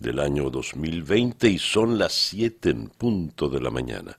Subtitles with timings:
[0.00, 4.18] del año 2020 y son las 7 en punto de la mañana.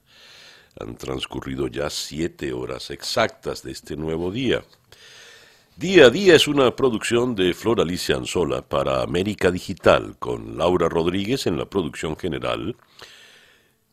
[0.80, 4.64] Han transcurrido ya siete horas exactas de este nuevo día.
[5.76, 10.88] Día a Día es una producción de Flor Alicia Anzola para América Digital, con Laura
[10.88, 12.76] Rodríguez en la producción general,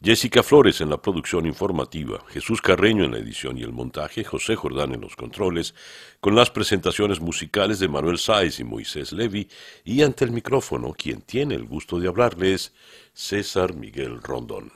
[0.01, 4.55] Jessica Flores en la producción informativa, Jesús Carreño en la edición y el montaje, José
[4.55, 5.75] Jordán en los controles,
[6.21, 9.49] con las presentaciones musicales de Manuel Sáez y Moisés Levi,
[9.85, 12.73] y ante el micrófono, quien tiene el gusto de hablarles,
[13.13, 14.71] César Miguel Rondón.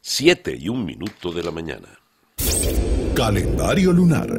[0.00, 1.98] Siete y un minuto de la mañana.
[3.16, 4.38] Calendario lunar.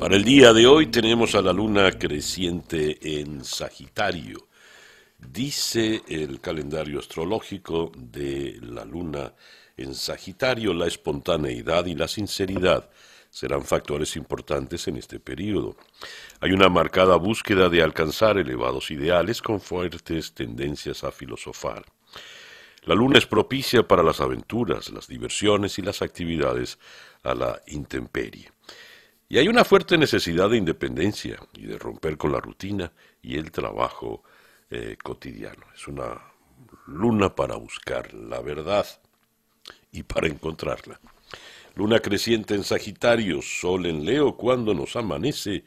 [0.00, 4.47] Para el día de hoy tenemos a la luna creciente en Sagitario.
[5.32, 9.34] Dice el calendario astrológico de la luna
[9.76, 12.88] en Sagitario, la espontaneidad y la sinceridad
[13.28, 15.76] serán factores importantes en este periodo.
[16.40, 21.84] Hay una marcada búsqueda de alcanzar elevados ideales con fuertes tendencias a filosofar.
[22.84, 26.78] La luna es propicia para las aventuras, las diversiones y las actividades
[27.22, 28.50] a la intemperie.
[29.28, 32.90] Y hay una fuerte necesidad de independencia y de romper con la rutina
[33.20, 34.22] y el trabajo
[34.70, 35.64] eh, cotidiano.
[35.74, 36.20] Es una
[36.86, 38.86] luna para buscar la verdad
[39.92, 41.00] y para encontrarla.
[41.74, 45.64] Luna creciente en Sagitario, Sol en Leo cuando nos amanece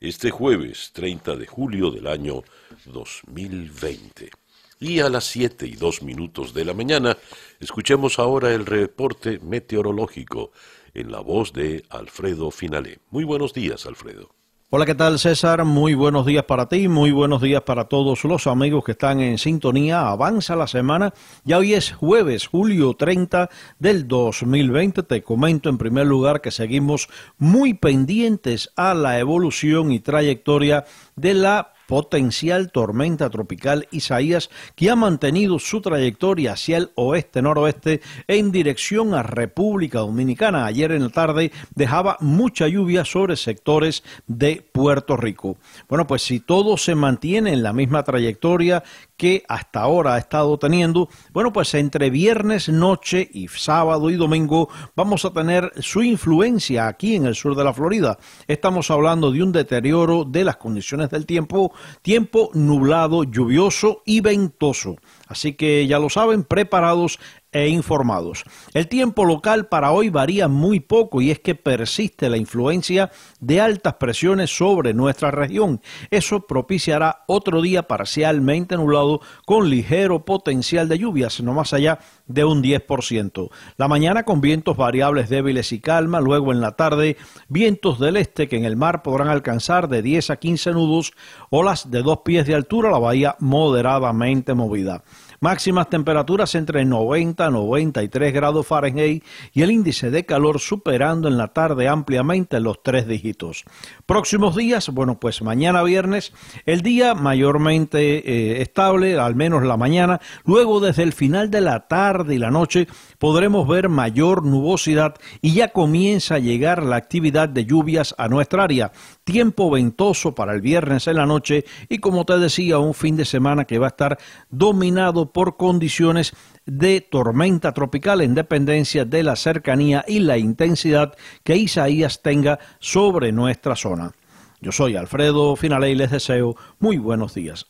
[0.00, 2.42] este jueves 30 de julio del año
[2.84, 4.30] 2020.
[4.78, 7.16] Y a las 7 y 2 minutos de la mañana,
[7.60, 10.52] escuchemos ahora el reporte meteorológico
[10.92, 12.98] en la voz de Alfredo Finalé.
[13.10, 14.35] Muy buenos días, Alfredo.
[14.68, 15.64] Hola, ¿qué tal César?
[15.64, 19.38] Muy buenos días para ti, muy buenos días para todos los amigos que están en
[19.38, 20.08] sintonía.
[20.08, 25.04] Avanza la semana, ya hoy es jueves, julio 30 del 2020.
[25.04, 30.84] Te comento en primer lugar que seguimos muy pendientes a la evolución y trayectoria
[31.14, 38.52] de la potencial tormenta tropical Isaías, que ha mantenido su trayectoria hacia el oeste-noroeste en
[38.52, 40.66] dirección a República Dominicana.
[40.66, 45.56] Ayer en la tarde dejaba mucha lluvia sobre sectores de Puerto Rico.
[45.88, 48.82] Bueno, pues si todo se mantiene en la misma trayectoria
[49.16, 54.68] que hasta ahora ha estado teniendo, bueno, pues entre viernes noche y sábado y domingo
[54.94, 58.18] vamos a tener su influencia aquí en el sur de la Florida.
[58.46, 64.96] Estamos hablando de un deterioro de las condiciones del tiempo, tiempo nublado, lluvioso y ventoso.
[65.28, 67.18] Así que ya lo saben, preparados
[67.56, 68.44] e informados.
[68.74, 73.62] El tiempo local para hoy varía muy poco y es que persiste la influencia de
[73.62, 75.80] altas presiones sobre nuestra región.
[76.10, 82.44] Eso propiciará otro día parcialmente nublado con ligero potencial de lluvias, no más allá de
[82.44, 83.48] un 10%.
[83.78, 87.16] La mañana con vientos variables débiles y calma, luego en la tarde
[87.48, 91.14] vientos del este que en el mar podrán alcanzar de 10 a 15 nudos,
[91.48, 95.02] olas de dos pies de altura, la bahía moderadamente movida.
[95.40, 101.36] Máximas temperaturas entre 90 y 93 grados Fahrenheit y el índice de calor superando en
[101.36, 103.64] la tarde ampliamente los tres dígitos.
[104.06, 106.32] Próximos días, bueno, pues mañana viernes,
[106.64, 110.20] el día mayormente eh, estable, al menos la mañana.
[110.44, 112.86] Luego, desde el final de la tarde y la noche,
[113.18, 118.64] podremos ver mayor nubosidad y ya comienza a llegar la actividad de lluvias a nuestra
[118.64, 118.92] área.
[119.24, 123.24] Tiempo ventoso para el viernes en la noche y, como te decía, un fin de
[123.24, 124.18] semana que va a estar
[124.50, 131.14] dominado por condiciones de tormenta tropical en dependencia de la cercanía y la intensidad
[131.44, 134.12] que Isaías tenga sobre nuestra zona.
[134.60, 137.66] Yo soy Alfredo Finale y les deseo muy buenos días.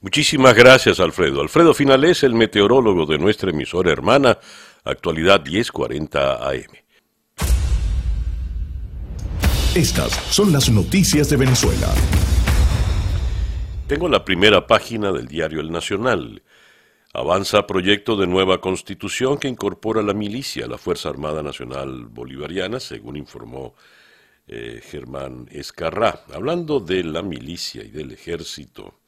[0.00, 1.40] Muchísimas gracias, Alfredo.
[1.40, 4.38] Alfredo Finale es el meteorólogo de nuestra emisora hermana,
[4.84, 6.84] actualidad 1040 AM.
[9.74, 11.88] Estas son las noticias de Venezuela.
[13.86, 16.42] Tengo la primera página del diario El Nacional.
[17.16, 22.80] Avanza proyecto de nueva constitución que incorpora la milicia a la Fuerza Armada Nacional Bolivariana,
[22.80, 23.76] según informó
[24.48, 26.24] eh, Germán Escarrá.
[26.34, 28.98] Hablando de la milicia y del ejército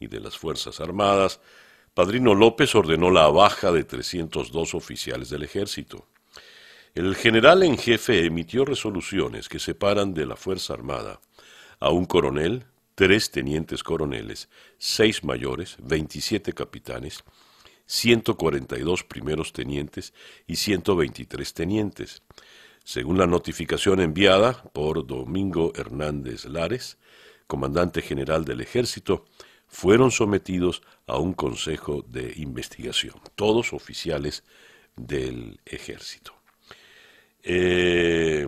[0.00, 1.38] y de las Fuerzas Armadas,
[1.94, 6.08] Padrino López ordenó la baja de 302 oficiales del ejército.
[6.96, 11.20] El general en jefe emitió resoluciones que separan de la Fuerza Armada
[11.78, 12.64] a un coronel,
[12.96, 14.48] tres tenientes coroneles,
[14.78, 17.22] seis mayores, 27 capitanes,
[17.86, 20.14] 142 primeros tenientes
[20.46, 22.22] y 123 tenientes.
[22.84, 26.98] Según la notificación enviada por Domingo Hernández Lares,
[27.46, 29.24] comandante general del ejército,
[29.68, 34.44] fueron sometidos a un consejo de investigación, todos oficiales
[34.96, 36.34] del ejército.
[37.42, 38.46] Eh,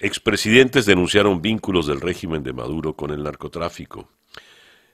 [0.00, 4.08] expresidentes denunciaron vínculos del régimen de Maduro con el narcotráfico.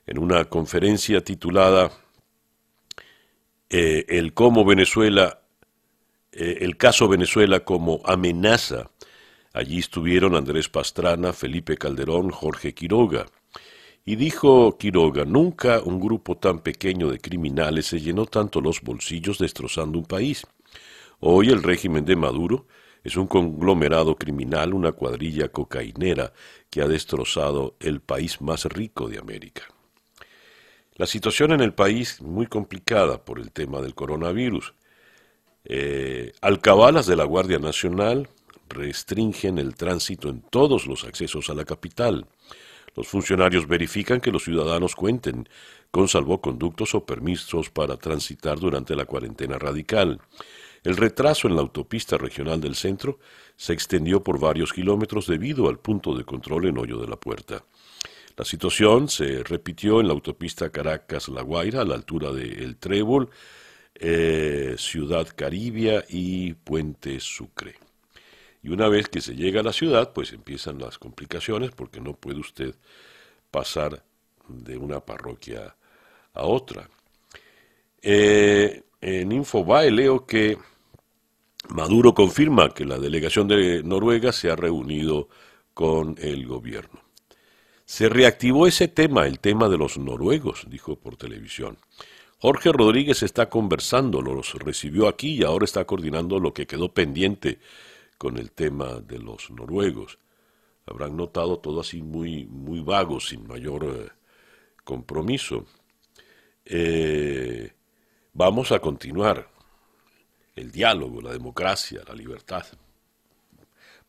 [0.07, 1.91] En una conferencia titulada
[3.70, 5.40] eh, El cómo Venezuela,
[6.32, 8.90] eh, el caso Venezuela como amenaza,
[9.52, 13.26] allí estuvieron Andrés Pastrana, Felipe Calderón, Jorge Quiroga.
[14.05, 19.38] Y dijo Quiroga, nunca un grupo tan pequeño de criminales se llenó tanto los bolsillos
[19.38, 20.46] destrozando un país.
[21.20, 22.66] Hoy el régimen de Maduro
[23.02, 26.32] es un conglomerado criminal, una cuadrilla cocainera
[26.70, 29.74] que ha destrozado el país más rico de América.
[30.96, 34.75] La situación en el país muy complicada por el tema del coronavirus.
[35.64, 38.29] Eh, alcabalas de la Guardia Nacional
[38.69, 42.26] restringen el tránsito en todos los accesos a la capital.
[42.94, 45.49] Los funcionarios verifican que los ciudadanos cuenten
[45.91, 50.20] con salvoconductos o permisos para transitar durante la cuarentena radical.
[50.85, 53.19] El retraso en la autopista regional del centro
[53.56, 57.64] se extendió por varios kilómetros debido al punto de control en Hoyo de la Puerta.
[58.37, 63.31] La situación se repitió en la autopista Caracas-La Guaira a la altura de El Trébol,
[63.95, 67.77] eh, Ciudad Caribia y Puente Sucre.
[68.61, 72.15] Y una vez que se llega a la ciudad, pues empiezan las complicaciones porque no
[72.15, 72.75] puede usted
[73.53, 74.03] pasar
[74.49, 75.77] de una parroquia
[76.33, 76.89] a otra.
[78.03, 80.59] Eh, en Infobae leo que
[81.69, 85.29] Maduro confirma que la delegación de Noruega se ha reunido
[85.73, 87.04] con el gobierno.
[87.85, 91.79] Se reactivó ese tema, el tema de los noruegos, dijo por televisión.
[92.39, 97.59] Jorge Rodríguez está conversando, los recibió aquí y ahora está coordinando lo que quedó pendiente
[98.19, 100.19] con el tema de los noruegos.
[100.87, 104.09] Habrán notado todo así muy, muy vago, sin mayor eh,
[104.83, 105.67] compromiso.
[106.65, 107.73] Eh,
[108.33, 109.49] vamos a continuar
[110.57, 112.67] el diálogo, la democracia, la libertad.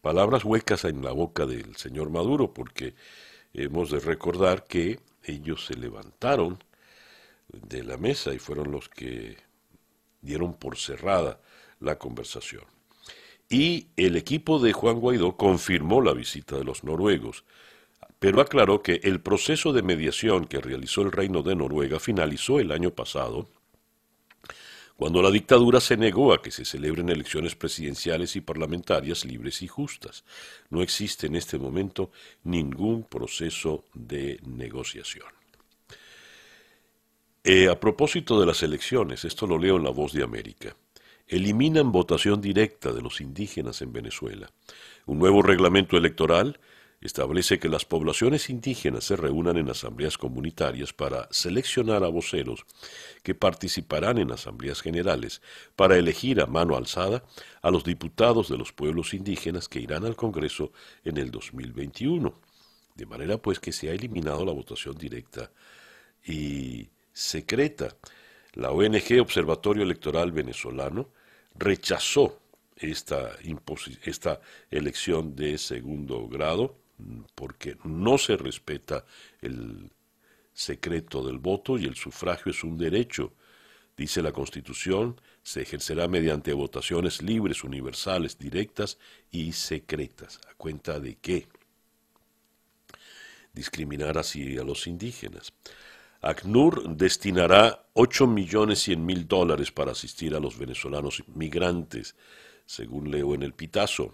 [0.01, 2.94] Palabras huecas en la boca del señor Maduro, porque
[3.63, 6.59] hemos de recordar que ellos se levantaron
[7.47, 9.37] de la mesa y fueron los que
[10.21, 11.39] dieron por cerrada
[11.79, 12.63] la conversación.
[13.49, 17.45] Y el equipo de Juan Guaidó confirmó la visita de los noruegos,
[18.19, 22.71] pero aclaró que el proceso de mediación que realizó el Reino de Noruega finalizó el
[22.71, 23.49] año pasado
[24.95, 29.68] cuando la dictadura se negó a que se celebren elecciones presidenciales y parlamentarias libres y
[29.68, 30.24] justas.
[30.69, 32.12] No existe en este momento
[32.44, 35.27] ningún proceso de negociación.
[37.44, 40.75] Eh, a propósito de las elecciones, esto lo leo en La Voz de América,
[41.27, 44.50] eliminan votación directa de los indígenas en Venezuela.
[45.06, 46.59] Un nuevo reglamento electoral
[47.01, 52.65] establece que las poblaciones indígenas se reúnan en asambleas comunitarias para seleccionar a voceros
[53.24, 55.42] que participarán en asambleas generales
[55.75, 57.24] para elegir a mano alzada
[57.62, 60.71] a los diputados de los pueblos indígenas que irán al Congreso
[61.03, 62.33] en el 2021.
[62.95, 65.51] De manera pues que se ha eliminado la votación directa
[66.25, 67.95] y secreta.
[68.53, 71.10] La ONG Observatorio Electoral Venezolano
[71.55, 72.39] rechazó
[72.77, 73.31] esta,
[74.03, 74.41] esta
[74.72, 76.85] elección de segundo grado
[77.35, 79.05] porque no se respeta
[79.41, 79.91] el
[80.53, 83.33] secreto del voto y el sufragio es un derecho.
[83.97, 88.97] Dice la Constitución, se ejercerá mediante votaciones libres, universales, directas
[89.31, 90.39] y secretas.
[90.49, 91.47] ¿A cuenta de qué?
[93.53, 95.53] Discriminar así a los indígenas.
[96.21, 102.15] ACNUR destinará 8 millones 100 mil dólares para asistir a los venezolanos migrantes,
[102.65, 104.13] según leo en el Pitazo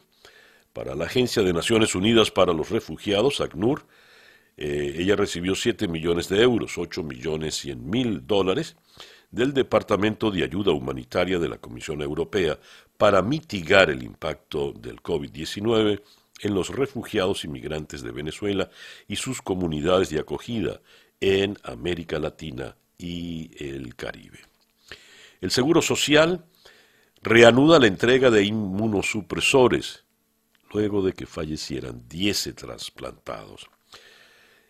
[0.74, 3.86] para la Agencia de Naciones Unidas para los Refugiados, ACNUR.
[4.58, 8.76] Eh, ella recibió 7 millones de euros, 8 millones 100 mil dólares
[9.32, 12.60] del Departamento de Ayuda Humanitaria de la Comisión Europea
[12.98, 16.02] para mitigar el impacto del COVID-19
[16.42, 18.70] en los refugiados inmigrantes de Venezuela
[19.08, 20.82] y sus comunidades de acogida
[21.20, 24.40] en América Latina y el Caribe.
[25.40, 26.46] El Seguro Social
[27.22, 30.04] reanuda la entrega de inmunosupresores
[30.74, 33.70] luego de que fallecieran 10 trasplantados.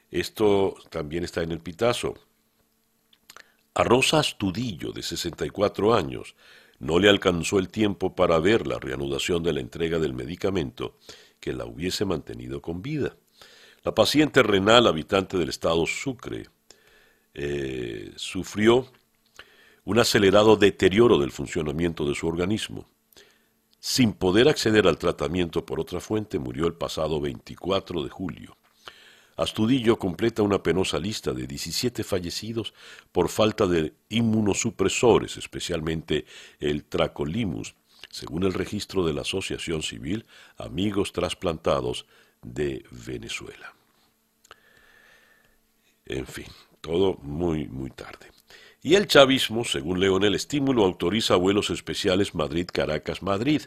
[0.10, 2.15] Esto también está en el pitazo.
[3.74, 6.36] A Rosa Astudillo, de 64 años,
[6.79, 10.98] no le alcanzó el tiempo para ver la reanudación de la entrega del medicamento
[11.39, 13.15] que la hubiese mantenido con vida.
[13.84, 16.48] La paciente renal, habitante del estado Sucre,
[17.34, 18.91] eh, sufrió
[19.86, 22.88] un acelerado deterioro del funcionamiento de su organismo.
[23.83, 28.55] Sin poder acceder al tratamiento por otra fuente, murió el pasado 24 de julio.
[29.38, 32.75] Astudillo completa una penosa lista de 17 fallecidos
[33.11, 36.25] por falta de inmunosupresores, especialmente
[36.59, 37.73] el tracolimus,
[38.07, 42.05] según el registro de la Asociación Civil Amigos Trasplantados
[42.43, 43.73] de Venezuela.
[46.05, 46.45] En fin,
[46.81, 48.27] todo muy, muy tarde.
[48.83, 53.61] Y el chavismo, según Leonel Estímulo, autoriza vuelos especiales Madrid-Caracas-Madrid.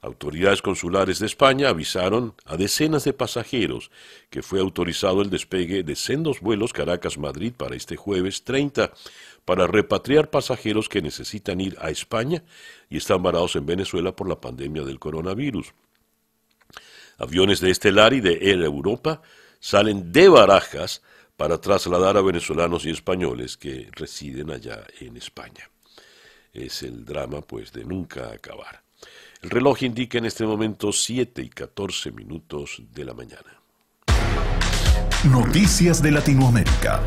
[0.00, 3.92] Autoridades consulares de España avisaron a decenas de pasajeros
[4.30, 8.92] que fue autorizado el despegue de sendos vuelos Caracas-Madrid para este jueves 30
[9.44, 12.42] para repatriar pasajeros que necesitan ir a España
[12.90, 15.72] y están varados en Venezuela por la pandemia del coronavirus.
[17.18, 19.22] Aviones de Estelar y de Air Europa
[19.60, 21.00] salen de Barajas
[21.42, 25.68] para trasladar a venezolanos y españoles que residen allá en España.
[26.52, 28.84] Es el drama, pues, de nunca acabar.
[29.40, 33.60] El reloj indica en este momento 7 y 14 minutos de la mañana.
[35.32, 37.02] Noticias de Latinoamérica.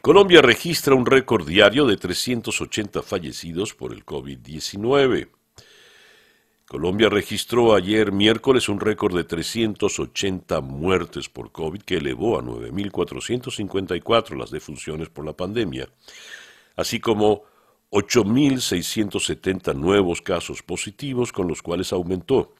[0.00, 5.28] Colombia registra un récord diario de 380 fallecidos por el COVID-19.
[6.72, 14.38] Colombia registró ayer miércoles un récord de 380 muertes por COVID que elevó a 9.454
[14.38, 15.90] las defunciones por la pandemia,
[16.74, 17.42] así como
[17.90, 22.54] 8.670 nuevos casos positivos con los cuales aumentó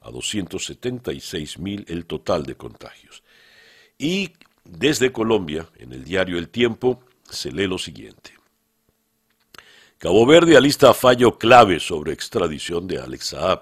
[0.00, 3.24] a 276.000 el total de contagios.
[3.98, 4.30] Y
[4.62, 8.35] desde Colombia, en el diario El Tiempo, se lee lo siguiente.
[9.98, 13.60] Cabo Verde alista fallo clave sobre extradición de Alex Saab.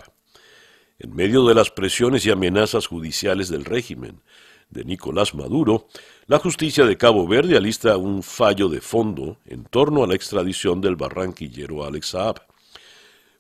[0.98, 4.20] En medio de las presiones y amenazas judiciales del régimen
[4.68, 5.86] de Nicolás Maduro,
[6.26, 10.80] la justicia de Cabo Verde alista un fallo de fondo en torno a la extradición
[10.80, 12.40] del barranquillero Alex Saab.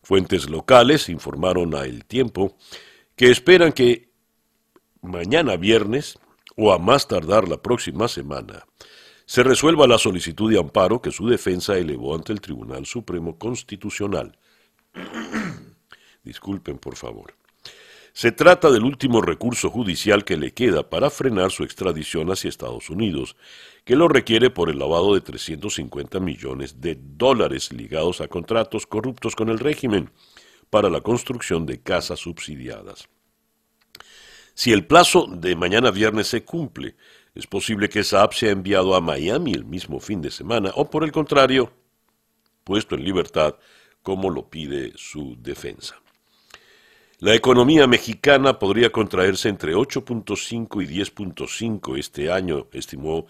[0.04, 2.56] Fuentes locales informaron a El Tiempo
[3.16, 4.12] que esperan que
[5.02, 6.16] mañana viernes
[6.56, 8.64] o a más tardar la próxima semana
[9.26, 14.38] se resuelva la solicitud de amparo que su defensa elevó ante el Tribunal Supremo Constitucional.
[16.24, 17.34] Disculpen, por favor.
[18.12, 22.88] Se trata del último recurso judicial que le queda para frenar su extradición hacia Estados
[22.88, 23.34] Unidos,
[23.84, 29.34] que lo requiere por el lavado de 350 millones de dólares ligados a contratos corruptos
[29.34, 30.10] con el régimen
[30.70, 33.08] para la construcción de casas subsidiadas.
[34.54, 36.94] Si el plazo de mañana viernes se cumple,
[37.34, 40.88] es posible que esa app sea enviado a Miami el mismo fin de semana o
[40.88, 41.72] por el contrario,
[42.62, 43.56] puesto en libertad
[44.02, 45.96] como lo pide su defensa.
[47.20, 53.26] La economía mexicana podría contraerse entre 8.5 y 10.5 este año, estimó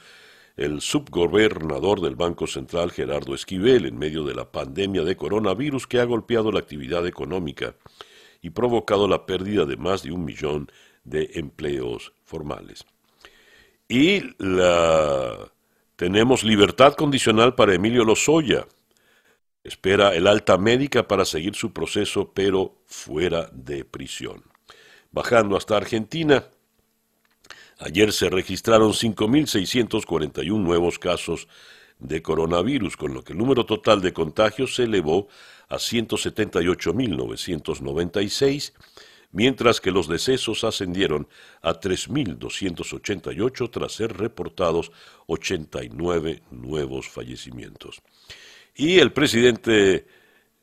[0.56, 6.00] el subgobernador del Banco Central Gerardo Esquivel en medio de la pandemia de coronavirus que
[6.00, 7.74] ha golpeado la actividad económica
[8.40, 10.70] y provocado la pérdida de más de un millón
[11.04, 12.84] de empleos formales.
[13.88, 15.52] Y la,
[15.96, 18.66] tenemos libertad condicional para Emilio Lozoya.
[19.62, 24.42] Espera el alta médica para seguir su proceso, pero fuera de prisión.
[25.10, 26.44] Bajando hasta Argentina,
[27.78, 31.46] ayer se registraron 5.641 nuevos casos
[31.98, 35.28] de coronavirus, con lo que el número total de contagios se elevó
[35.68, 38.72] a 178.996
[39.34, 41.28] mientras que los decesos ascendieron
[41.60, 44.92] a 3.288 tras ser reportados
[45.26, 48.00] 89 nuevos fallecimientos.
[48.76, 50.06] Y el presidente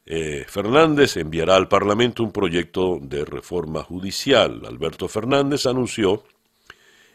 [0.05, 4.61] eh, Fernández enviará al Parlamento un proyecto de reforma judicial.
[4.65, 6.23] Alberto Fernández anunció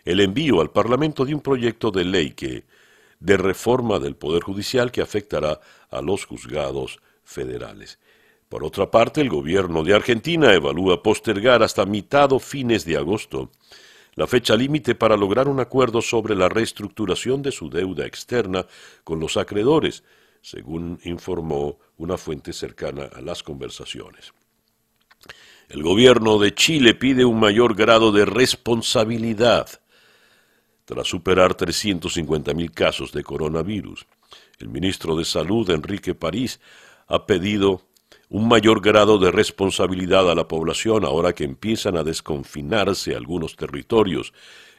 [0.04, 2.64] el envío al Parlamento de un proyecto de ley que
[3.18, 5.58] de reforma del Poder Judicial que afectará
[5.88, 7.98] a los juzgados federales.
[8.48, 13.50] Por otra parte, el gobierno de Argentina evalúa postergar hasta mitad o fines de agosto
[14.16, 18.66] la fecha límite para lograr un acuerdo sobre la reestructuración de su deuda externa
[19.04, 20.04] con los acreedores,
[20.40, 24.32] según informó una fuente cercana a las conversaciones.
[25.68, 29.68] El gobierno de Chile pide un mayor grado de responsabilidad
[30.86, 34.06] tras superar 350.000 casos de coronavirus.
[34.58, 36.60] El ministro de Salud, Enrique París,
[37.08, 37.82] ha pedido
[38.28, 44.33] un mayor grado de responsabilidad a la población ahora que empiezan a desconfinarse algunos territorios,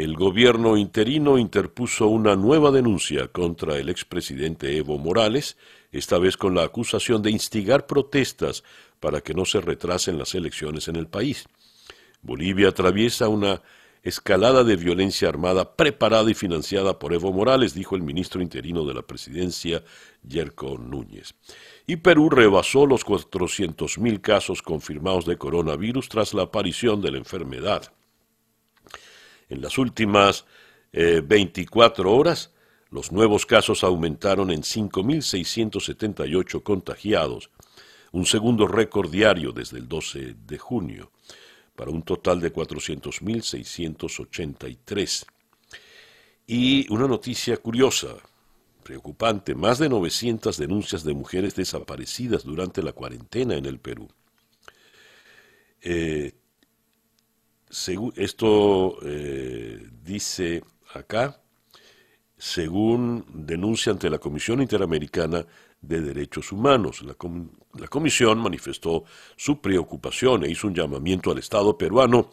[0.00, 5.58] el gobierno interino interpuso una nueva denuncia contra el expresidente Evo Morales,
[5.90, 8.64] esta vez con la acusación de instigar protestas
[9.00, 11.46] para que no se retrasen las elecciones en el país.
[12.22, 13.60] Bolivia atraviesa una
[14.02, 18.94] escalada de violencia armada preparada y financiada por Evo Morales, dijo el ministro interino de
[18.94, 19.84] la presidencia,
[20.26, 21.34] Yerko Núñez.
[21.86, 27.92] Y Perú rebasó los 400.000 casos confirmados de coronavirus tras la aparición de la enfermedad.
[29.52, 30.46] En las últimas
[30.92, 32.52] 24 eh, horas,
[32.88, 37.50] los nuevos casos aumentaron en 5.678 contagiados,
[38.12, 41.12] un segundo récord diario desde el 12 de junio,
[41.76, 45.26] para un total de 400.683.
[46.46, 48.16] Y una noticia curiosa,
[48.82, 54.08] preocupante, más de 900 denuncias de mujeres desaparecidas durante la cuarentena en el Perú.
[55.82, 56.32] Eh,
[58.16, 60.62] esto eh, dice
[60.94, 61.40] acá,
[62.36, 65.46] según denuncia ante la Comisión Interamericana
[65.80, 67.02] de Derechos Humanos.
[67.02, 67.14] La,
[67.88, 69.04] Comisión manifestó
[69.36, 72.30] su preocupación e hizo un llamamiento al Estado peruano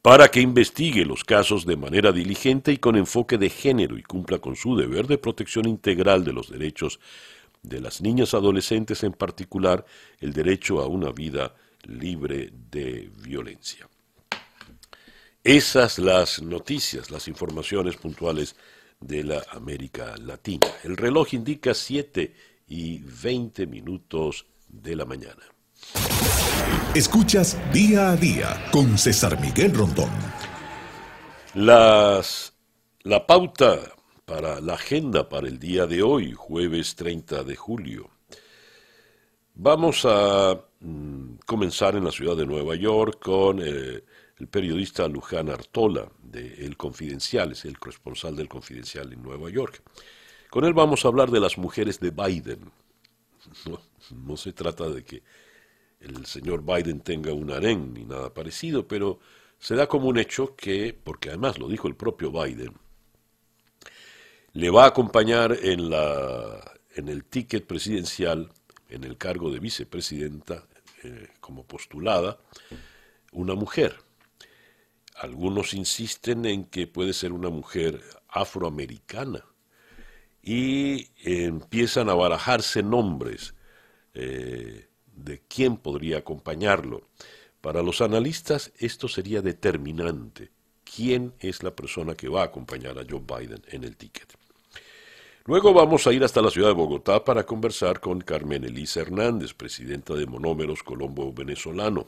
[0.00, 4.38] para que investigue los casos de manera diligente y con enfoque de género y cumpla
[4.38, 6.98] con su deber de protección integral de los derechos
[7.62, 9.84] de las niñas adolescentes, en particular
[10.18, 11.54] el derecho a una vida
[11.84, 13.88] libre de violencia.
[15.44, 18.54] Esas las noticias, las informaciones puntuales
[19.00, 20.68] de la América Latina.
[20.84, 22.32] El reloj indica 7
[22.68, 25.42] y 20 minutos de la mañana.
[26.94, 30.10] Escuchas día a día con César Miguel Rondón.
[31.54, 32.52] Las,
[33.02, 33.80] la pauta
[34.24, 38.10] para la agenda para el día de hoy, jueves 30 de julio.
[39.56, 44.04] Vamos a mm, comenzar en la ciudad de Nueva York con eh,
[44.42, 49.80] el periodista Luján Artola de El Confidencial, es el corresponsal del Confidencial en Nueva York.
[50.50, 52.70] Con él vamos a hablar de las mujeres de Biden.
[54.10, 55.22] No, se trata de que
[56.00, 59.20] el señor Biden tenga un harén ni nada parecido, pero
[59.60, 62.74] se da como un hecho que, porque además lo dijo el propio Biden,
[64.54, 68.50] le va a acompañar en, la, en el ticket presidencial,
[68.88, 70.66] en el cargo de vicepresidenta,
[71.04, 72.40] eh, como postulada,
[73.30, 73.96] una mujer.
[75.14, 79.44] Algunos insisten en que puede ser una mujer afroamericana
[80.42, 83.54] y empiezan a barajarse nombres
[84.14, 87.08] eh, de quién podría acompañarlo.
[87.60, 90.50] Para los analistas esto sería determinante.
[90.84, 94.34] ¿Quién es la persona que va a acompañar a Joe Biden en el ticket?
[95.44, 99.54] Luego vamos a ir hasta la ciudad de Bogotá para conversar con Carmen Elisa Hernández,
[99.54, 102.06] presidenta de Monómeros Colombo Venezolano.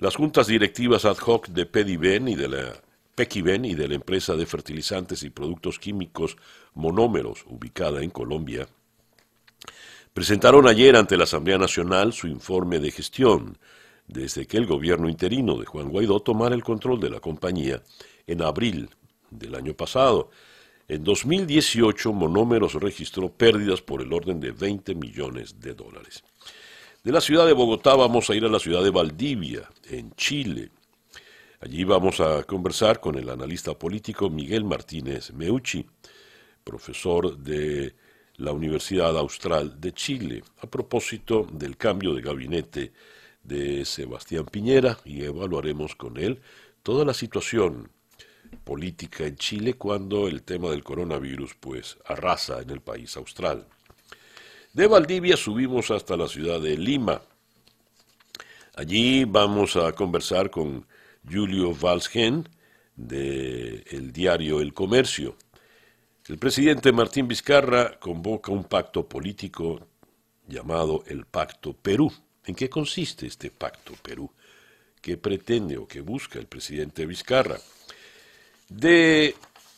[0.00, 2.80] Las juntas directivas ad hoc de Pediven y de la
[3.16, 6.36] Pequiven y de la empresa de fertilizantes y productos químicos
[6.74, 8.68] Monómeros, ubicada en Colombia,
[10.14, 13.58] presentaron ayer ante la Asamblea Nacional su informe de gestión
[14.06, 17.82] desde que el gobierno interino de Juan Guaidó tomara el control de la compañía
[18.28, 18.90] en abril
[19.32, 20.30] del año pasado.
[20.86, 26.22] En 2018, Monómeros registró pérdidas por el orden de 20 millones de dólares.
[27.08, 30.70] De la ciudad de Bogotá vamos a ir a la ciudad de Valdivia, en Chile.
[31.58, 35.86] Allí vamos a conversar con el analista político Miguel Martínez Meucci,
[36.62, 37.94] profesor de
[38.36, 42.92] la Universidad Austral de Chile, a propósito del cambio de gabinete
[43.42, 46.42] de Sebastián Piñera y evaluaremos con él
[46.82, 47.90] toda la situación
[48.64, 53.66] política en Chile cuando el tema del coronavirus pues arrasa en el país austral.
[54.72, 57.22] De Valdivia subimos hasta la ciudad de Lima.
[58.74, 60.86] Allí vamos a conversar con
[61.28, 62.48] Julio Valsgen
[62.94, 65.36] del diario El Comercio.
[66.28, 69.86] El presidente Martín Vizcarra convoca un pacto político
[70.46, 72.12] llamado el Pacto Perú.
[72.44, 74.30] ¿En qué consiste este Pacto Perú?
[75.00, 77.58] ¿Qué pretende o qué busca el presidente Vizcarra?
[78.68, 79.34] De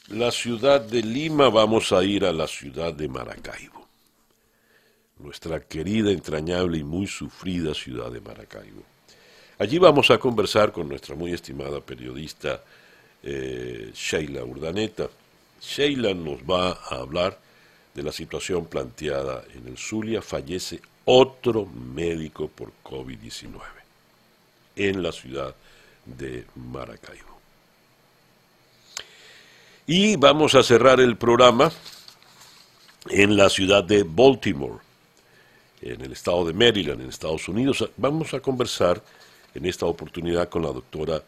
[0.09, 3.80] la ciudad de Lima vamos a ir a la ciudad de Maracaibo,
[5.23, 8.83] nuestra querida, entrañable y muy sufrida ciudad de Maracaibo.
[9.59, 12.63] Allí vamos a conversar con nuestra muy estimada periodista
[13.23, 15.09] eh, Sheila Urdaneta.
[15.61, 17.39] Sheila nos va a hablar
[17.95, 20.23] de la situación planteada en el Zulia.
[20.23, 23.61] Fallece otro médico por COVID-19
[24.77, 25.55] en la ciudad
[26.07, 27.39] de Maracaibo.
[29.87, 31.73] Y vamos a cerrar el programa
[33.09, 34.79] en la ciudad de Baltimore,
[35.83, 37.89] en el estado de Maryland, en Estados Unidos.
[37.97, 39.03] Vamos a conversar
[39.55, 41.23] en esta oportunidad con la doctora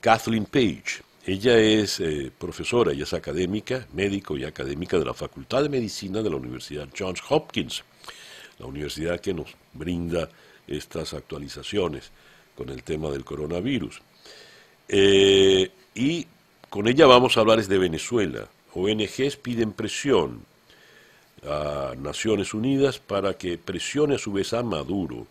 [0.00, 1.02] Kathleen Page.
[1.24, 6.20] Ella es eh, profesora, ella es académica, médico y académica de la Facultad de Medicina
[6.20, 7.84] de la Universidad Johns Hopkins,
[8.58, 10.28] la universidad que nos brinda
[10.66, 12.10] estas actualizaciones
[12.56, 14.02] con el tema del coronavirus.
[14.88, 16.26] Eh, y
[16.68, 18.48] con ella vamos a hablar de Venezuela.
[18.74, 20.44] ONGs piden presión
[21.44, 25.26] a Naciones Unidas para que presione a su vez a Maduro,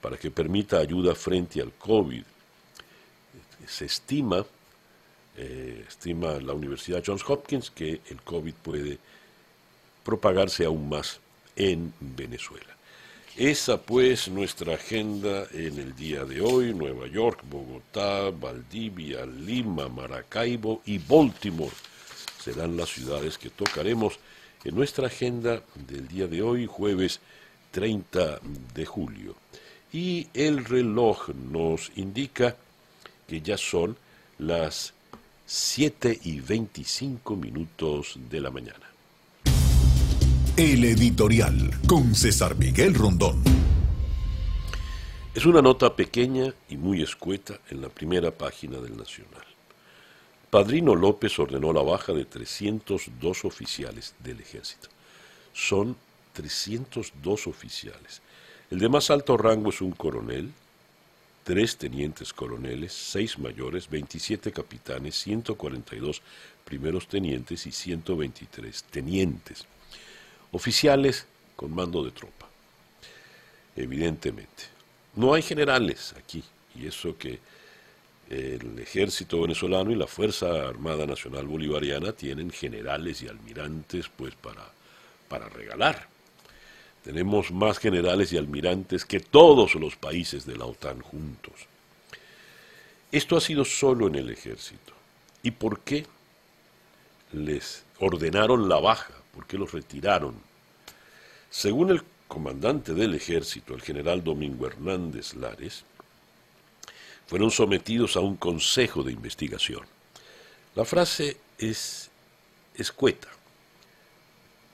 [0.00, 2.22] para que permita ayuda frente al COVID.
[3.66, 4.44] Se estima,
[5.36, 8.98] eh, estima la Universidad Johns Hopkins, que el COVID puede
[10.04, 11.20] propagarse aún más
[11.56, 12.76] en Venezuela.
[13.36, 20.82] Esa pues nuestra agenda en el día de hoy, Nueva York, Bogotá, Valdivia, Lima, Maracaibo
[20.86, 21.74] y Baltimore
[22.42, 24.18] serán las ciudades que tocaremos
[24.68, 27.20] en nuestra agenda del día de hoy, jueves
[27.70, 28.40] 30
[28.74, 29.34] de julio.
[29.92, 32.54] Y el reloj nos indica
[33.26, 33.96] que ya son
[34.38, 34.92] las
[35.46, 38.92] 7 y 25 minutos de la mañana.
[40.54, 43.42] El editorial con César Miguel Rondón.
[45.34, 49.47] Es una nota pequeña y muy escueta en la primera página del Nacional.
[50.50, 54.88] Padrino López ordenó la baja de 302 oficiales del ejército.
[55.52, 55.94] Son
[56.32, 58.22] 302 oficiales.
[58.70, 60.50] El de más alto rango es un coronel,
[61.44, 66.22] tres tenientes coroneles, seis mayores, 27 capitanes, 142
[66.64, 69.66] primeros tenientes y 123 tenientes
[70.52, 72.46] oficiales con mando de tropa,
[73.76, 74.64] evidentemente.
[75.14, 77.38] No hay generales aquí, y eso que
[78.30, 84.70] el ejército venezolano y la Fuerza Armada Nacional Bolivariana tienen generales y almirantes pues para,
[85.28, 86.08] para regalar.
[87.02, 91.54] Tenemos más generales y almirantes que todos los países de la OTAN juntos.
[93.10, 94.92] Esto ha sido solo en el ejército.
[95.42, 96.04] ¿Y por qué
[97.32, 99.14] les ordenaron la baja?
[99.34, 100.34] ¿Por qué los retiraron?
[101.48, 105.84] Según el comandante del ejército, el general Domingo Hernández Lares,
[107.28, 109.82] fueron sometidos a un consejo de investigación.
[110.74, 112.10] La frase es
[112.74, 113.28] escueta,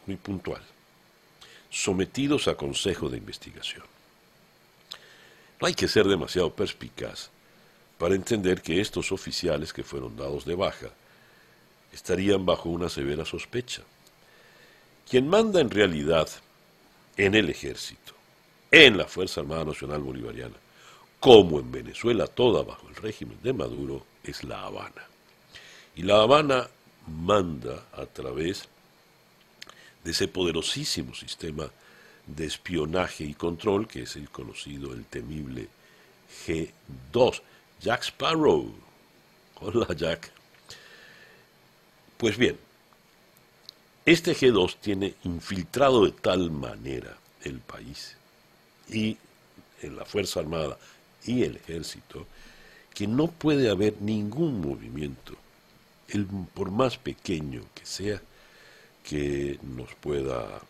[0.07, 0.63] muy puntual.
[1.69, 3.83] Sometidos a consejo de investigación.
[5.61, 7.31] No hay que ser demasiado perspicaz
[7.99, 10.91] para entender que estos oficiales que fueron dados de baja
[11.93, 13.83] estarían bajo una severa sospecha.
[15.11, 16.29] Quien manda en realidad
[17.17, 18.15] en el ejército,
[18.71, 20.64] en la Fuerza Armada Nacional Bolivariana,
[21.25, 25.09] como en Venezuela toda bajo el régimen de Maduro, es La Habana.
[25.97, 26.69] Y La Habana
[27.07, 28.69] manda a través
[30.05, 31.71] de ese poderosísimo sistema
[32.27, 35.69] de espionaje y control que es el conocido, el temible
[36.47, 37.41] G2.
[37.81, 38.71] Jack Sparrow.
[39.63, 40.31] Hola Jack.
[42.19, 42.59] Pues bien,
[44.05, 48.15] este G2 tiene infiltrado de tal manera el país
[48.91, 49.17] y
[49.81, 50.77] en la Fuerza Armada
[51.25, 52.27] y el Ejército
[52.95, 55.35] que no puede haber ningún movimiento,
[56.09, 58.23] el, por más pequeño que sea,
[59.03, 60.63] que nos pueda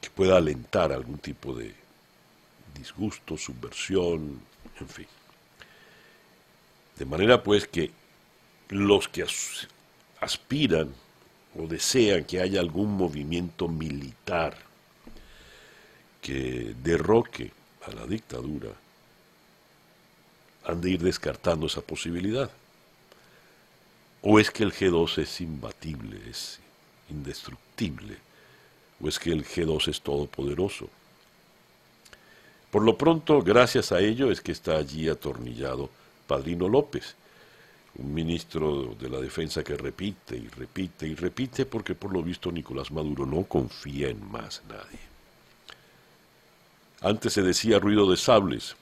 [0.00, 1.74] que pueda alentar algún tipo de
[2.74, 4.40] disgusto, subversión,
[4.80, 5.06] en fin.
[6.98, 7.90] De manera pues que
[8.70, 9.26] los que
[10.20, 10.92] aspiran
[11.58, 14.56] o desean que haya algún movimiento militar
[16.22, 17.52] que derroque
[17.86, 18.70] a la dictadura,
[20.64, 22.50] han de ir descartando esa posibilidad.
[24.22, 26.60] ¿O es que el G2 es imbatible, es
[27.08, 28.16] indestructible?
[29.02, 30.90] ¿O es que el G2 es todopoderoso?
[32.70, 35.90] Por lo pronto, gracias a ello es que está allí atornillado
[36.26, 37.16] Padrino López,
[37.96, 42.52] un ministro de la defensa que repite y repite y repite porque por lo visto
[42.52, 45.09] Nicolás Maduro no confía en más nadie.
[47.02, 48.76] Antes se decía ruido de sables.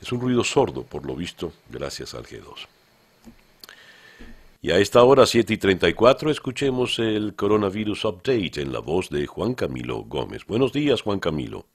[0.00, 2.66] Es un ruido sordo, por lo visto, gracias al G2.
[4.60, 9.26] Y a esta hora, 7 y 34, escuchemos el Coronavirus Update en la voz de
[9.26, 10.44] Juan Camilo Gómez.
[10.46, 11.66] Buenos días, Juan Camilo.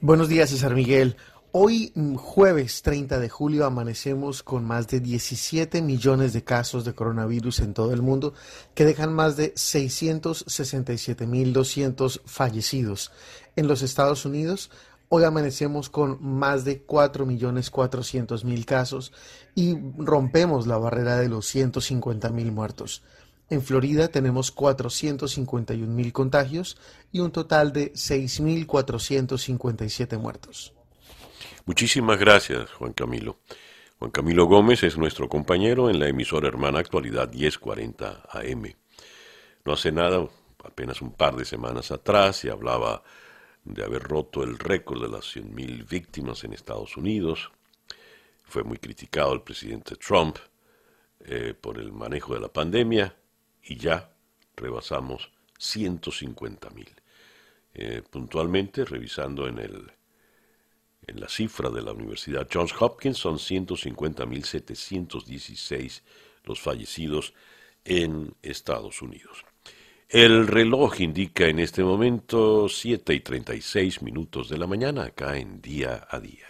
[0.00, 1.16] Buenos días, César Miguel.
[1.50, 6.92] Hoy, mm, jueves 30 de julio, amanecemos con más de 17 millones de casos de
[6.92, 8.34] coronavirus en todo el mundo,
[8.74, 13.12] que dejan más de 667.200 fallecidos.
[13.56, 14.70] En los Estados Unidos,
[15.08, 19.14] hoy amanecemos con más de 4.400.000 casos
[19.54, 23.02] y rompemos la barrera de los 150.000 muertos.
[23.48, 26.76] En Florida tenemos 451.000 contagios
[27.10, 30.74] y un total de 6.457 muertos.
[31.68, 33.40] Muchísimas gracias, Juan Camilo.
[33.98, 38.74] Juan Camilo Gómez es nuestro compañero en la emisora hermana Actualidad 1040 AM.
[39.66, 40.26] No hace nada,
[40.64, 43.02] apenas un par de semanas atrás, se hablaba
[43.64, 47.50] de haber roto el récord de las 100.000 víctimas en Estados Unidos.
[48.44, 50.38] Fue muy criticado el presidente Trump
[51.20, 53.14] eh, por el manejo de la pandemia
[53.62, 54.10] y ya
[54.56, 56.88] rebasamos 150.000.
[57.74, 59.97] Eh, puntualmente, revisando en el
[61.08, 66.02] en la cifra de la Universidad Johns Hopkins son 150.716
[66.44, 67.34] los fallecidos
[67.84, 69.44] en Estados Unidos.
[70.08, 75.60] El reloj indica en este momento 7 y 36 minutos de la mañana acá en
[75.60, 76.46] día a día.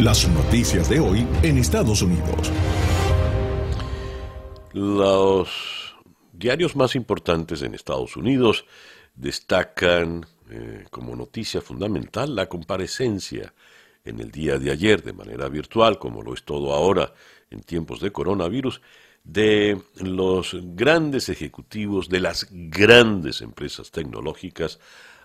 [0.00, 2.52] Las noticias de hoy en Estados Unidos.
[4.72, 5.96] Los
[6.32, 8.64] diarios más importantes en Estados Unidos
[9.14, 13.52] destacan eh, como noticia fundamental la comparecencia
[14.04, 17.12] en el día de ayer de manera virtual, como lo es todo ahora
[17.50, 18.80] en tiempos de coronavirus,
[19.24, 24.78] de los grandes ejecutivos de las grandes empresas tecnológicas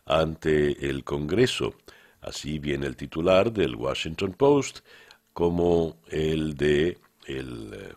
[0.06, 1.76] ante el Congreso.
[2.22, 4.80] Así viene el titular del Washington Post
[5.34, 7.94] como el de el, eh,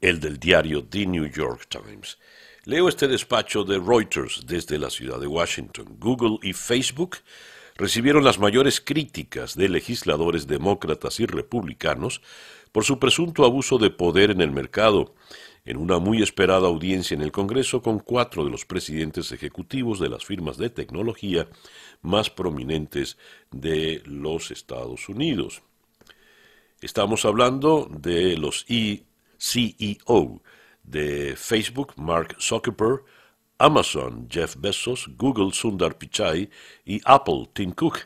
[0.00, 2.18] el del diario The New York Times.
[2.66, 5.98] Leo este despacho de Reuters desde la ciudad de Washington.
[6.00, 7.18] Google y Facebook
[7.76, 12.22] recibieron las mayores críticas de legisladores demócratas y republicanos
[12.72, 15.14] por su presunto abuso de poder en el mercado,
[15.64, 20.08] en una muy esperada audiencia en el Congreso con cuatro de los presidentes ejecutivos de
[20.08, 21.46] las firmas de tecnología
[22.02, 23.16] más prominentes
[23.52, 25.62] de los Estados Unidos.
[26.80, 28.66] Estamos hablando de los
[29.38, 30.42] CEO
[30.86, 33.04] de Facebook, Mark Zuckerberg,
[33.58, 36.50] Amazon, Jeff Bezos, Google, Sundar Pichai
[36.84, 37.98] y Apple, Tim Cook,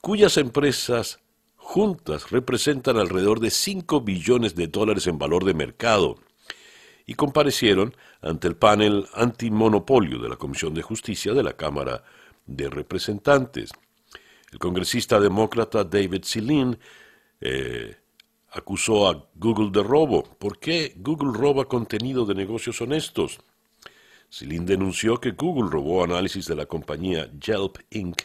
[0.00, 1.20] cuyas empresas
[1.56, 6.16] juntas representan alrededor de 5 billones de dólares en valor de mercado
[7.06, 12.02] y comparecieron ante el panel antimonopolio de la Comisión de Justicia de la Cámara
[12.46, 13.70] de Representantes.
[14.52, 16.78] El congresista demócrata David Silin
[17.40, 17.96] eh,
[18.50, 20.24] acusó a Google de robo.
[20.24, 23.38] ¿Por qué Google roba contenido de negocios honestos?
[24.28, 28.22] Silin denunció que Google robó análisis de la compañía Yelp Inc.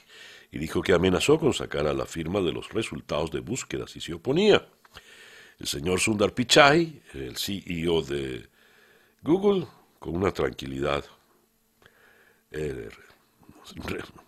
[0.52, 4.00] y dijo que amenazó con sacar a la firma de los resultados de búsqueda si
[4.00, 4.68] se oponía.
[5.60, 8.48] El señor Sundar Pichai, el CEO de
[9.24, 9.66] Google,
[10.00, 11.04] con una tranquilidad
[12.52, 12.90] eh,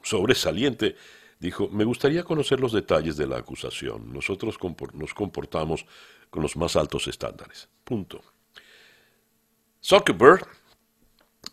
[0.01, 0.95] sobresaliente,
[1.39, 4.12] dijo, me gustaría conocer los detalles de la acusación.
[4.12, 4.58] Nosotros
[4.93, 5.86] nos comportamos
[6.30, 7.69] con los más altos estándares.
[7.84, 8.21] Punto.
[9.84, 10.47] Zuckerberg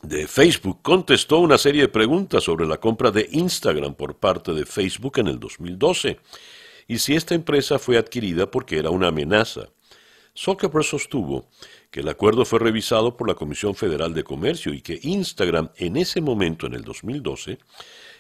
[0.03, 4.67] de Facebook contestó una serie de preguntas sobre la compra de Instagram por parte de
[4.67, 6.19] Facebook en el 2012
[6.87, 9.69] y si esta empresa fue adquirida porque era una amenaza.
[10.37, 11.49] Zuckerberg sostuvo
[11.91, 15.97] que el acuerdo fue revisado por la Comisión Federal de Comercio y que Instagram en
[15.97, 17.59] ese momento, en el 2012,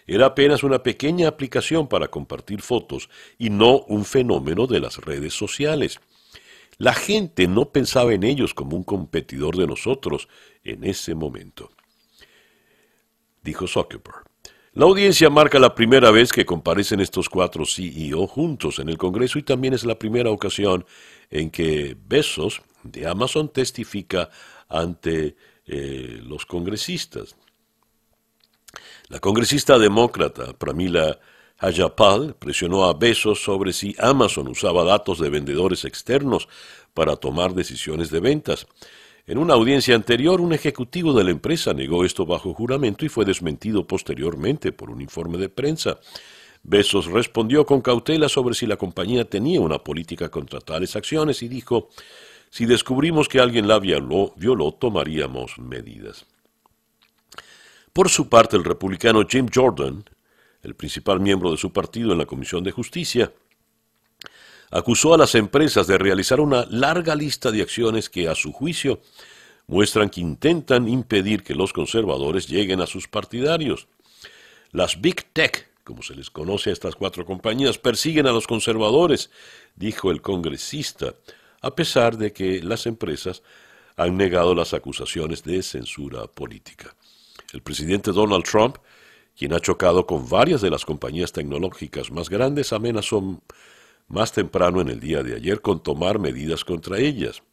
[0.07, 5.35] era apenas una pequeña aplicación para compartir fotos y no un fenómeno de las redes
[5.35, 6.01] sociales.
[6.79, 10.29] La gente no pensaba en ellos como un competidor de nosotros
[10.65, 11.71] en ese momento.
[13.43, 14.25] Dijo Zuckerberg.
[14.73, 19.39] La audiencia marca la primera vez que comparecen estos cuatro CEO juntos en el Congreso
[19.39, 20.85] y también es la primera ocasión
[21.31, 24.31] en que Bezos de Amazon testifica
[24.69, 25.37] ante
[25.67, 27.37] eh, los congresistas.
[29.09, 31.19] La congresista demócrata Pramila
[31.59, 36.49] Hayapal presionó a Bezos sobre si Amazon usaba datos de vendedores externos
[36.95, 38.67] para tomar decisiones de ventas.
[39.27, 43.27] En una audiencia anterior, un ejecutivo de la empresa negó esto bajo juramento y fue
[43.27, 46.01] desmentido posteriormente por un informe de prensa.
[46.63, 51.49] Besos respondió con cautela sobre si la compañía tenía una política contra tales acciones y
[51.49, 51.91] dijo,
[52.49, 56.25] si descubrimos que alguien la violó tomaríamos medidas.
[57.95, 60.05] Por su parte, el republicano Jim Jordan,
[60.63, 63.33] el principal miembro de su partido en la Comisión de Justicia,
[64.71, 69.01] acusó a las empresas de realizar una larga lista de acciones que, a su juicio,
[69.67, 73.89] muestran que intentan impedir que los conservadores lleguen a sus partidarios.
[74.73, 79.31] Las Big Tech como se les conoce a estas cuatro compañías, persiguen a los conservadores,
[79.77, 81.15] dijo el congresista,
[81.61, 83.43] a pesar de que las empresas
[83.97, 86.97] han negado las acusaciones de censura política.
[87.55, 88.79] El presidente Donald Trump,
[89.37, 93.41] quien ha chocado con varias de las compañías tecnológicas más grandes, amenazó
[94.09, 97.45] más temprano en el día de ayer con tomar medidas contra ellas.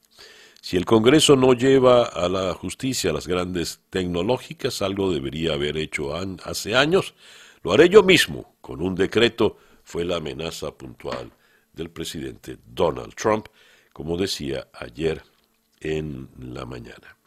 [0.59, 5.77] Si el Congreso no lleva a la justicia a las grandes tecnológicas, algo debería haber
[5.77, 7.13] hecho hace años,
[7.61, 11.31] lo haré yo mismo con un decreto, fue la amenaza puntual
[11.73, 13.49] del presidente Donald Trump,
[13.93, 15.21] como decía ayer
[15.79, 17.20] en la mañana.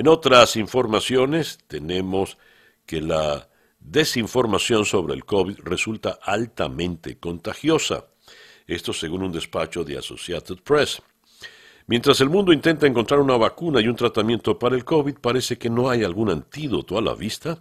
[0.00, 2.38] En otras informaciones tenemos
[2.86, 8.06] que la desinformación sobre el COVID resulta altamente contagiosa.
[8.66, 11.02] Esto según un despacho de Associated Press.
[11.86, 15.68] Mientras el mundo intenta encontrar una vacuna y un tratamiento para el COVID, parece que
[15.68, 17.58] no hay algún antídoto a la vista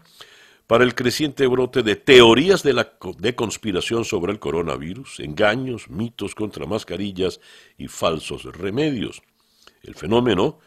[0.66, 6.36] para el creciente brote de teorías de, la, de conspiración sobre el coronavirus, engaños, mitos
[6.36, 7.42] contra mascarillas
[7.78, 9.22] y falsos remedios.
[9.84, 10.60] El fenómeno,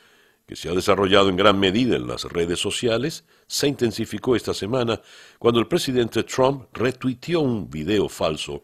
[0.53, 5.01] que se ha desarrollado en gran medida en las redes sociales, se intensificó esta semana
[5.39, 8.63] cuando el presidente Trump retuiteó un video falso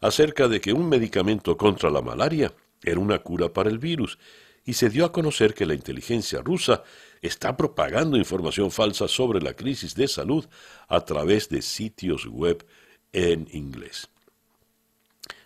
[0.00, 4.18] acerca de que un medicamento contra la malaria era una cura para el virus
[4.64, 6.82] y se dio a conocer que la inteligencia rusa
[7.22, 10.44] está propagando información falsa sobre la crisis de salud
[10.88, 12.66] a través de sitios web
[13.12, 14.08] en inglés.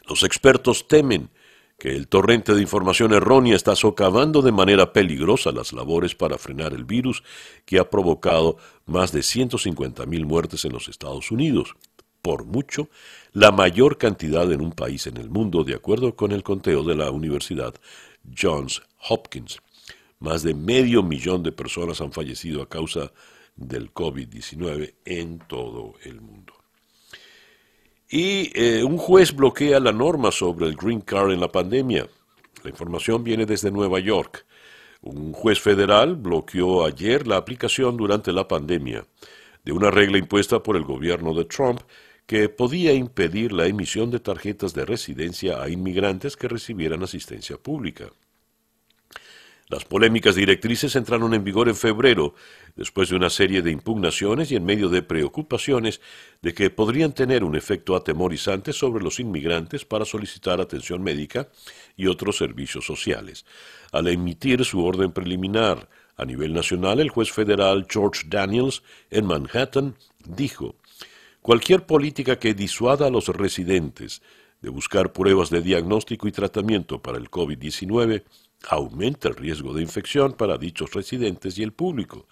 [0.09, 1.29] Los expertos temen
[1.79, 6.73] que el torrente de información errónea está socavando de manera peligrosa las labores para frenar
[6.73, 7.23] el virus
[7.65, 8.57] que ha provocado
[8.87, 11.75] más de 150.000 muertes en los Estados Unidos,
[12.23, 12.89] por mucho
[13.33, 16.95] la mayor cantidad en un país en el mundo, de acuerdo con el conteo de
[16.95, 17.75] la Universidad
[18.35, 19.59] Johns Hopkins.
[20.21, 23.13] Más de medio millón de personas han fallecido a causa
[23.57, 26.54] del COVID-19 en todo el mundo.
[28.11, 32.07] Y eh, un juez bloquea la norma sobre el Green Card en la pandemia.
[32.63, 34.47] La información viene desde Nueva York.
[35.03, 39.05] Un juez federal bloqueó ayer la aplicación durante la pandemia
[39.65, 41.81] de una regla impuesta por el gobierno de Trump
[42.27, 48.11] que podía impedir la emisión de tarjetas de residencia a inmigrantes que recibieran asistencia pública.
[49.69, 52.35] Las polémicas directrices entraron en vigor en febrero,
[52.77, 56.03] después de una serie de impugnaciones y en medio de preocupaciones
[56.43, 61.49] de que podrían tener un efecto atemorizante sobre los inmigrantes para solicitar atención médica
[61.97, 63.47] y otros servicios sociales.
[63.91, 69.97] Al emitir su orden preliminar a nivel nacional, el juez federal George Daniels en Manhattan
[70.27, 70.77] dijo,
[71.41, 74.23] Cualquier política que disuada a los residentes
[74.61, 78.25] de buscar pruebas de diagnóstico y tratamiento para el COVID-19
[78.69, 82.27] aumenta el riesgo de infección para dichos residentes y el público.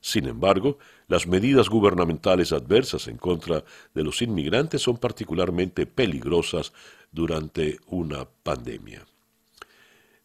[0.00, 3.64] Sin embargo, las medidas gubernamentales adversas en contra
[3.94, 6.72] de los inmigrantes son particularmente peligrosas
[7.12, 9.04] durante una pandemia.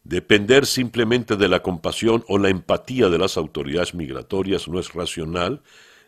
[0.02, 5.62] Depender simplemente de la compasión o la empatía de las autoridades migratorias no es racional,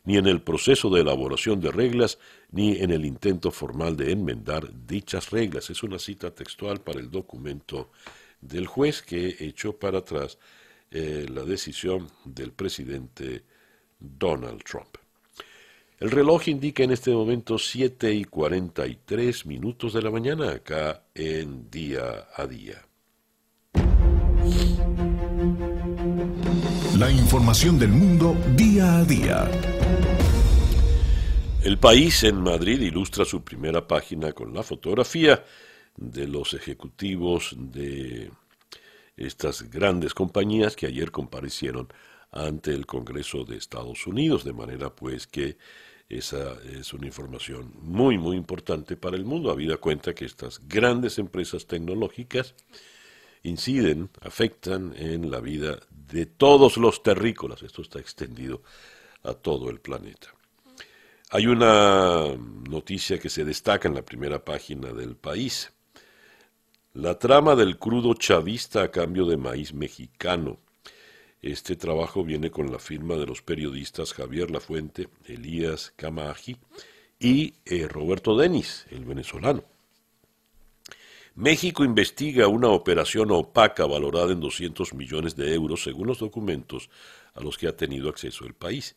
[0.04, 2.18] ni en el proceso de elaboración de reglas,
[2.50, 5.68] ni en el intento formal de enmendar dichas reglas.
[5.68, 7.90] Es una cita textual para el documento
[8.40, 10.38] del juez que echó para atrás
[10.90, 13.44] eh, la decisión del presidente
[13.98, 14.96] Donald Trump.
[16.00, 21.68] El reloj indica en este momento 7 y 43 minutos de la mañana acá en
[21.70, 22.84] día a día.
[26.96, 29.50] La información del mundo día a día.
[31.64, 35.44] El país en Madrid ilustra su primera página con la fotografía
[35.98, 38.30] de los ejecutivos de
[39.16, 41.88] estas grandes compañías que ayer comparecieron
[42.30, 45.58] ante el Congreso de Estados Unidos, de manera pues que
[46.08, 51.18] esa es una información muy muy importante para el mundo, habida cuenta que estas grandes
[51.18, 52.54] empresas tecnológicas
[53.42, 58.62] inciden, afectan en la vida de todos los terrícolas, esto está extendido
[59.22, 60.28] a todo el planeta.
[61.30, 62.24] Hay una
[62.70, 65.72] noticia que se destaca en la primera página del país.
[66.98, 70.58] La trama del crudo chavista a cambio de maíz mexicano.
[71.40, 76.56] Este trabajo viene con la firma de los periodistas Javier Lafuente, Elías Camaji
[77.20, 79.62] y eh, Roberto Denis, el venezolano.
[81.36, 86.90] México investiga una operación opaca valorada en 200 millones de euros según los documentos
[87.32, 88.96] a los que ha tenido acceso el país.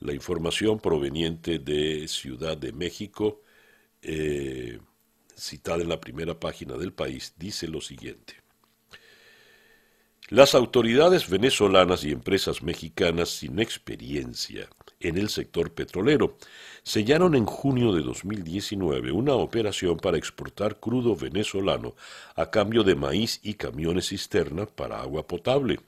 [0.00, 3.42] La información proveniente de Ciudad de México,
[4.00, 4.78] eh,
[5.36, 8.34] citada en la primera página del país, dice lo siguiente.
[10.30, 16.38] Las autoridades venezolanas y empresas mexicanas sin experiencia en el sector petrolero
[16.82, 21.94] sellaron en junio de 2019 una operación para exportar crudo venezolano
[22.36, 25.78] a cambio de maíz y camiones cisterna para agua potable.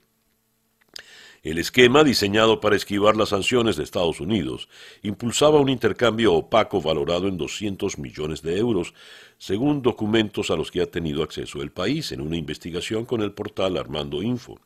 [1.46, 4.68] El esquema, diseñado para esquivar las sanciones de Estados Unidos,
[5.04, 8.94] impulsaba un intercambio opaco valorado en 200 millones de euros,
[9.38, 13.30] según documentos a los que ha tenido acceso el país en una investigación con el
[13.30, 14.58] portal Armando Info.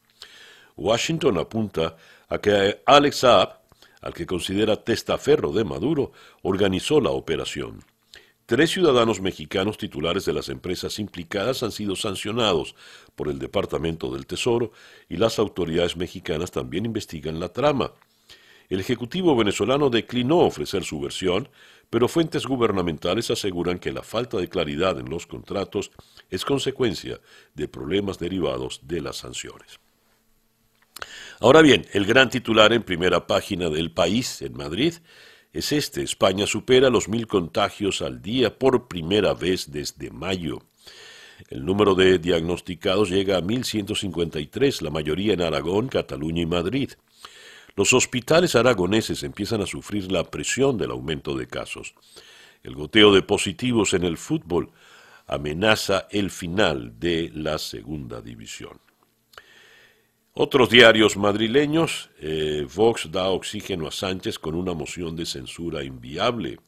[0.74, 1.96] Washington apunta
[2.30, 3.60] a que Alex Saab,
[4.00, 7.84] al que considera testaferro de Maduro, organizó la operación.
[8.50, 12.74] Tres ciudadanos mexicanos titulares de las empresas implicadas han sido sancionados
[13.14, 14.72] por el Departamento del Tesoro
[15.08, 17.92] y las autoridades mexicanas también investigan la trama.
[18.68, 21.48] El Ejecutivo venezolano declinó ofrecer su versión,
[21.90, 25.92] pero fuentes gubernamentales aseguran que la falta de claridad en los contratos
[26.28, 27.20] es consecuencia
[27.54, 29.78] de problemas derivados de las sanciones.
[31.38, 34.94] Ahora bien, el gran titular en primera página del país, en Madrid,
[35.52, 36.02] es este.
[36.02, 40.62] España supera los mil contagios al día por primera vez desde mayo.
[41.48, 46.90] El número de diagnosticados llega a 1.153, la mayoría en Aragón, Cataluña y Madrid.
[47.76, 51.94] Los hospitales aragoneses empiezan a sufrir la presión del aumento de casos.
[52.62, 54.70] El goteo de positivos en el fútbol
[55.26, 58.80] amenaza el final de la segunda división.
[60.32, 66.60] Otros diarios madrileños, eh, Vox da oxígeno a Sánchez con una moción de censura inviable.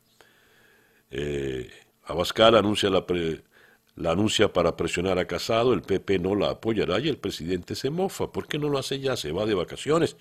[1.11, 1.71] Eh,
[2.05, 3.05] Abascal anuncia la,
[3.95, 7.91] la anuncia para presionar a Casado, el PP no la apoyará y el presidente se
[7.91, 8.33] mofa.
[8.33, 9.17] ¿Por qué no lo hace ya?
[9.17, 10.17] Se va de vacaciones.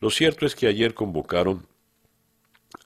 [0.00, 1.66] Lo cierto es que ayer convocaron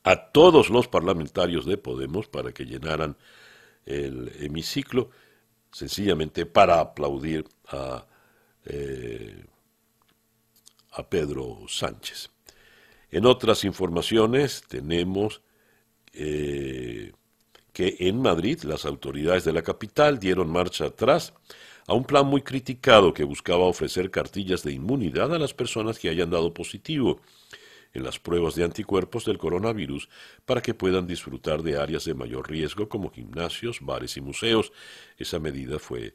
[0.02, 3.16] a todos los parlamentarios de Podemos para que llenaran
[3.86, 5.10] el hemiciclo,
[5.72, 8.06] sencillamente para aplaudir a
[8.66, 9.44] eh,
[10.94, 12.30] a Pedro Sánchez.
[13.10, 15.42] En otras informaciones tenemos
[16.12, 17.12] eh,
[17.72, 21.34] que en Madrid las autoridades de la capital dieron marcha atrás
[21.86, 26.08] a un plan muy criticado que buscaba ofrecer cartillas de inmunidad a las personas que
[26.08, 27.20] hayan dado positivo
[27.92, 30.08] en las pruebas de anticuerpos del coronavirus
[30.44, 34.72] para que puedan disfrutar de áreas de mayor riesgo como gimnasios, bares y museos.
[35.16, 36.14] Esa medida fue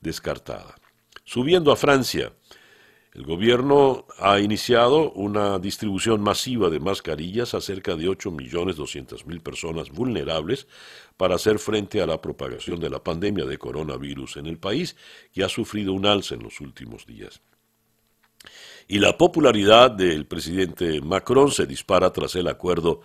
[0.00, 0.76] descartada.
[1.24, 2.32] Subiendo a Francia,
[3.18, 10.68] el gobierno ha iniciado una distribución masiva de mascarillas a cerca de 8.200.000 personas vulnerables
[11.16, 14.94] para hacer frente a la propagación de la pandemia de coronavirus en el país,
[15.32, 17.40] que ha sufrido un alza en los últimos días.
[18.86, 23.00] Y la popularidad del presidente Macron se dispara tras el acuerdo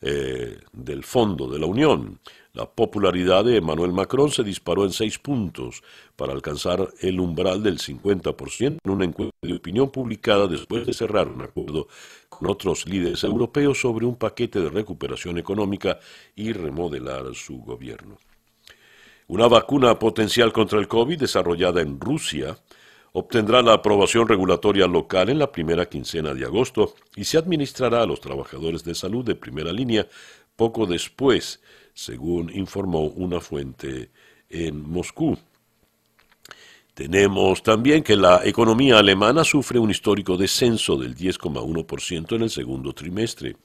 [0.00, 2.18] eh, del Fondo de la Unión.
[2.54, 5.82] La popularidad de Emmanuel Macron se disparó en seis puntos
[6.16, 11.28] para alcanzar el umbral del 50% en una encuesta de opinión publicada después de cerrar
[11.28, 11.88] un acuerdo
[12.28, 15.98] con otros líderes europeos sobre un paquete de recuperación económica
[16.36, 18.18] y remodelar su gobierno.
[19.28, 22.58] Una vacuna potencial contra el COVID desarrollada en Rusia
[23.12, 28.06] obtendrá la aprobación regulatoria local en la primera quincena de agosto y se administrará a
[28.06, 30.06] los trabajadores de salud de primera línea
[30.54, 31.62] poco después
[31.94, 34.10] según informó una fuente
[34.48, 35.38] en Moscú.
[36.94, 42.92] Tenemos también que la economía alemana sufre un histórico descenso del 10,1% en el segundo
[42.92, 43.56] trimestre.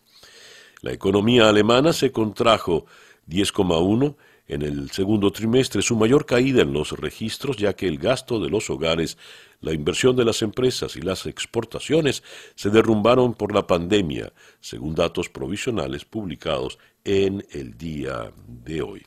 [0.82, 2.86] La economía alemana se contrajo
[3.28, 4.16] 10,1%
[4.48, 8.50] en el segundo trimestre, su mayor caída en los registros, ya que el gasto de
[8.50, 9.18] los hogares,
[9.60, 12.24] la inversión de las empresas y las exportaciones
[12.56, 14.32] se derrumbaron por la pandemia,
[14.62, 19.06] según datos provisionales publicados en el día de hoy.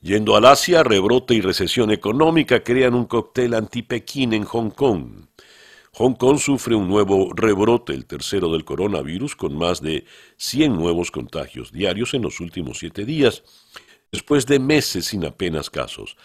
[0.00, 5.26] Yendo al Asia, rebrote y recesión económica crean un cóctel anti-Pekín en Hong Kong.
[5.98, 10.04] Hong Kong sufre un nuevo rebrote, el tercero del coronavirus, con más de
[10.36, 13.42] 100 nuevos contagios diarios en los últimos siete días,
[14.12, 16.18] después de meses sin apenas casos.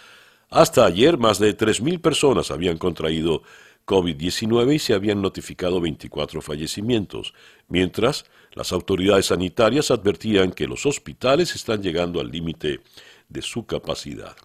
[0.50, 3.44] Hasta ayer, más de 3.000 personas habían contraído
[3.86, 7.34] COVID-19 y se habían notificado 24 fallecimientos,
[7.70, 12.82] mientras las autoridades sanitarias advertían que los hospitales están llegando al límite
[13.30, 14.36] de su capacidad.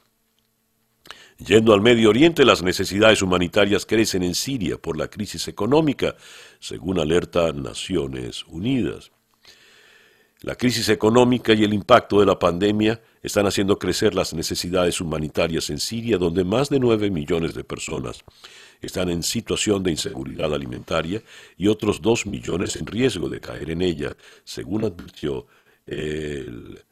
[1.39, 6.17] Yendo al Medio Oriente, las necesidades humanitarias crecen en Siria por la crisis económica,
[6.61, 9.13] según alerta Naciones Unidas.
[10.41, 15.69] La crisis económica y el impacto de la pandemia están haciendo crecer las necesidades humanitarias
[15.69, 18.25] en Siria, donde más de 9 millones de personas
[18.81, 21.23] están en situación de inseguridad alimentaria
[21.57, 25.47] y otros 2 millones en riesgo de caer en ella, según advirtió
[25.87, 26.83] el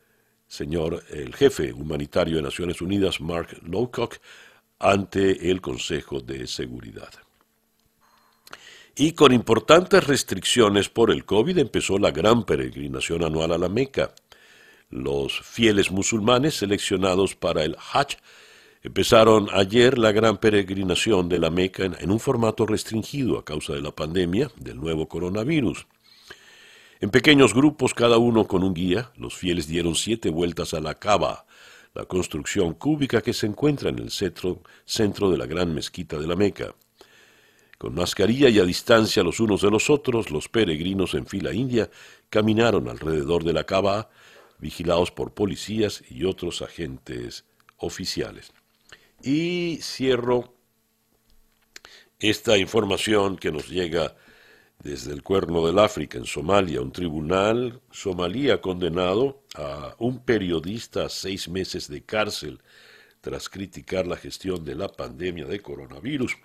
[0.54, 4.16] señor, el jefe humanitario de Naciones Unidas, Mark Lowcock,
[4.78, 7.10] ante el Consejo de Seguridad.
[8.96, 14.14] Y con importantes restricciones por el COVID empezó la gran peregrinación anual a la Meca.
[14.90, 18.16] Los fieles musulmanes seleccionados para el Hajj
[18.84, 23.82] empezaron ayer la gran peregrinación de la Meca en, un formato restringido a causa de
[23.82, 25.86] la pandemia del nuevo coronavirus.
[27.04, 30.94] En pequeños grupos, cada uno con un guía, los fieles dieron siete vueltas a la
[30.94, 31.44] Kaaba,
[31.92, 36.26] la construcción cúbica que se encuentra en el centro, centro de la gran mezquita de
[36.26, 36.74] la Meca.
[37.76, 41.90] Con mascarilla y a distancia los unos de los otros, los peregrinos en fila india
[42.30, 44.08] caminaron alrededor de la cava,
[44.58, 47.44] vigilados por policías y otros agentes
[47.76, 48.54] oficiales.
[49.22, 50.54] Y cierro
[52.18, 54.16] esta información que nos llega
[54.82, 56.80] desde el cuerno del África en Somalia.
[56.80, 62.60] Un tribunal somalí ha condenado a un periodista a seis meses de cárcel
[63.20, 66.36] tras criticar la gestión de la pandemia de coronavirus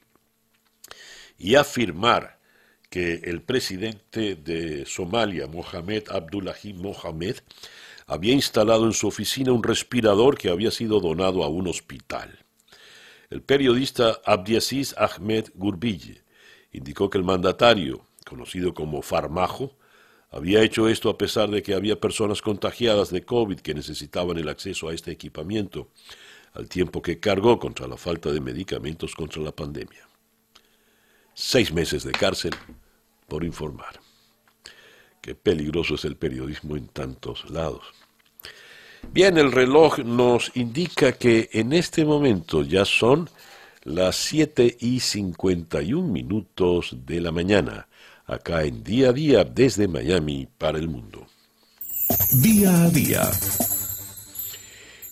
[1.38, 2.40] y afirmar
[2.90, 7.38] que el presidente de Somalia, Mohamed Abdullahi Mohamed,
[8.08, 12.40] había instalado en su oficina un respirador que había sido donado a un hospital.
[13.30, 16.24] El periodista Abdiaziz Ahmed Gurbille
[16.72, 19.76] indicó que el mandatario, conocido como Farmajo,
[20.32, 24.48] había hecho esto a pesar de que había personas contagiadas de COVID que necesitaban el
[24.48, 25.90] acceso a este equipamiento,
[26.54, 30.10] al tiempo que cargó contra la falta de medicamentos contra la pandemia
[31.40, 32.52] seis meses de cárcel
[33.28, 34.02] por informar.
[35.22, 37.82] Qué peligroso es el periodismo en tantos lados.
[39.14, 43.30] Bien, el reloj nos indica que en este momento ya son
[43.84, 47.88] las 7 y 51 minutos de la mañana,
[48.30, 51.26] acá en Día a Día desde Miami para el mundo.
[52.42, 53.24] Día a día.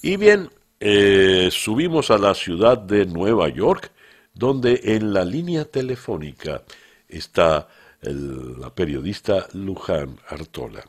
[0.02, 0.50] Y bien,
[0.80, 3.92] eh, subimos a la ciudad de Nueva York
[4.34, 6.62] donde en la línea telefónica
[7.10, 7.68] está
[8.02, 10.84] la periodista Luján Artola.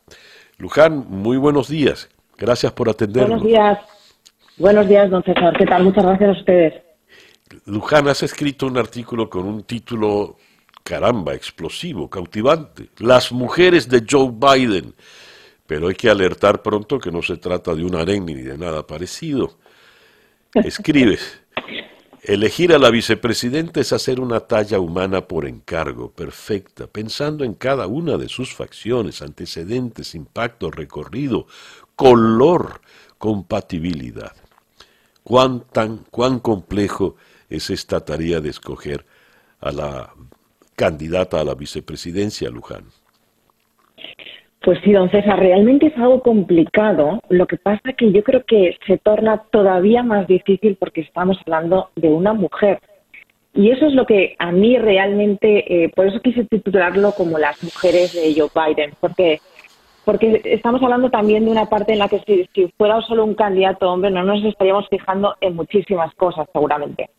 [0.58, 2.08] Luján, muy buenos días.
[2.36, 3.40] Gracias por atendernos.
[3.40, 3.78] Buenos días.
[4.58, 5.56] Buenos días, don César.
[5.56, 5.84] ¿Qué tal?
[5.84, 6.74] Muchas gracias a ustedes.
[7.64, 10.36] Luján, has escrito un artículo con un título,
[10.82, 12.90] caramba, explosivo, cautivante.
[12.98, 14.94] Las mujeres de Joe Biden.
[15.66, 18.86] Pero hay que alertar pronto que no se trata de un harén ni de nada
[18.86, 19.58] parecido.
[20.54, 21.40] Escribes.
[22.22, 27.86] Elegir a la vicepresidenta es hacer una talla humana por encargo, perfecta, pensando en cada
[27.86, 31.46] una de sus facciones, antecedentes, impacto, recorrido,
[31.94, 32.80] color,
[33.18, 34.32] compatibilidad.
[35.22, 37.16] ¿Cuán, tan, cuán complejo
[37.48, 39.06] es esta tarea de escoger
[39.60, 40.14] a la
[40.78, 42.84] candidata a la vicepresidencia, Luján?
[44.62, 47.20] Pues sí, don César, realmente es algo complicado.
[47.28, 51.90] Lo que pasa que yo creo que se torna todavía más difícil porque estamos hablando
[51.96, 52.80] de una mujer.
[53.54, 57.60] Y eso es lo que a mí realmente, eh, por eso quise titularlo como las
[57.62, 59.40] mujeres de Joe Biden, porque
[60.04, 63.34] porque estamos hablando también de una parte en la que si, si fuera solo un
[63.34, 67.10] candidato hombre no nos estaríamos fijando en muchísimas cosas seguramente.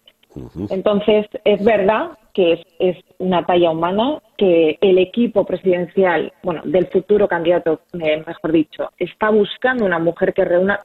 [0.70, 7.28] Entonces, es verdad que es, una talla humana, que el equipo presidencial, bueno, del futuro
[7.28, 10.80] candidato, mejor dicho, está buscando una mujer que reúna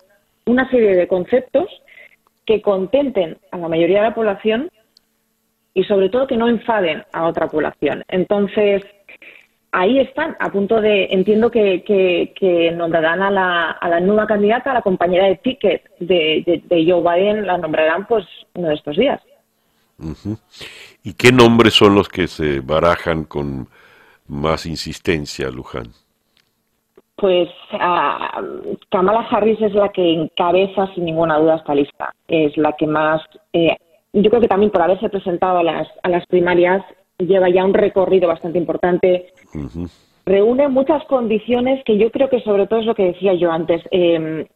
[0.47, 1.69] una serie de conceptos
[2.45, 4.69] que contenten a la mayoría de la población
[5.73, 8.05] y sobre todo que no enfaden a otra población.
[8.09, 8.83] Entonces,
[9.73, 14.71] ahí están, a punto de, entiendo que, que, nombrarán a la, a la, nueva candidata,
[14.71, 18.25] a la compañera de ticket de, de Joe Biden, la nombrarán pues
[18.55, 19.21] uno de estos días.
[21.03, 23.69] ¿Y qué nombres son los que se barajan con
[24.29, 25.89] más insistencia, Luján?
[27.17, 32.15] Pues uh, Kamala Harris es la que encabeza sin ninguna duda esta lista.
[32.27, 33.77] Es la que más, eh,
[34.13, 36.83] yo creo que también por haberse presentado a las, a las primarias,
[37.19, 39.33] lleva ya un recorrido bastante importante.
[40.27, 43.83] Reúne muchas condiciones que yo creo que sobre todo es lo que decía yo antes.
[43.91, 44.49] Eh,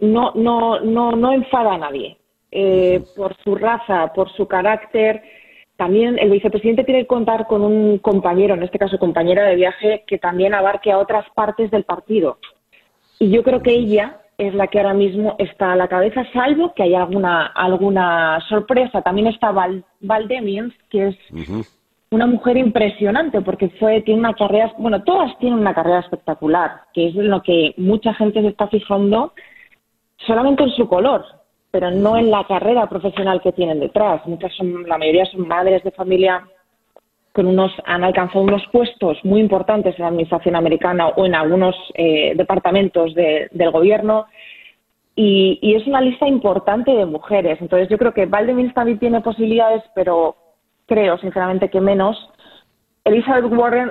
[0.00, 2.18] no, no, no, no enfada a nadie.
[2.56, 5.24] Eh, por su raza, por su carácter.
[5.74, 10.04] También el vicepresidente tiene que contar con un compañero, en este caso compañera de viaje,
[10.06, 12.38] que también abarque a otras partes del partido.
[13.18, 16.74] Y yo creo que ella es la que ahora mismo está a la cabeza, salvo
[16.74, 19.02] que haya alguna, alguna sorpresa.
[19.02, 21.16] También está Val, Valdemians, que es
[22.10, 27.08] una mujer impresionante porque fue tiene una carrera, bueno, todas tienen una carrera espectacular, que
[27.08, 29.32] es en lo que mucha gente se está fijando
[30.18, 31.24] solamente en su color,
[31.74, 34.24] pero no en la carrera profesional que tienen detrás.
[34.26, 36.46] Muchas son, la mayoría son madres de familia
[37.32, 41.74] con unos han alcanzado unos puestos muy importantes en la administración americana o en algunos
[41.94, 44.26] eh, departamentos del gobierno
[45.16, 47.58] y, y, es una lista importante de mujeres.
[47.60, 50.36] Entonces yo creo que Valdemir también tiene posibilidades, pero
[50.86, 52.16] creo sinceramente que menos.
[53.02, 53.90] Elizabeth Warren,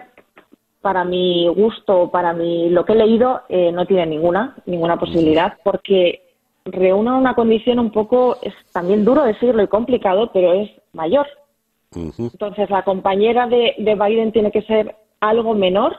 [0.79, 5.57] para mi gusto, para mi, lo que he leído, eh, no tiene ninguna, ninguna posibilidad,
[5.65, 6.23] porque
[6.65, 11.27] reúne una condición un poco, es también duro decirlo y complicado, pero es mayor.
[11.95, 15.95] Entonces, la compañera de, Biden tiene que ser algo menor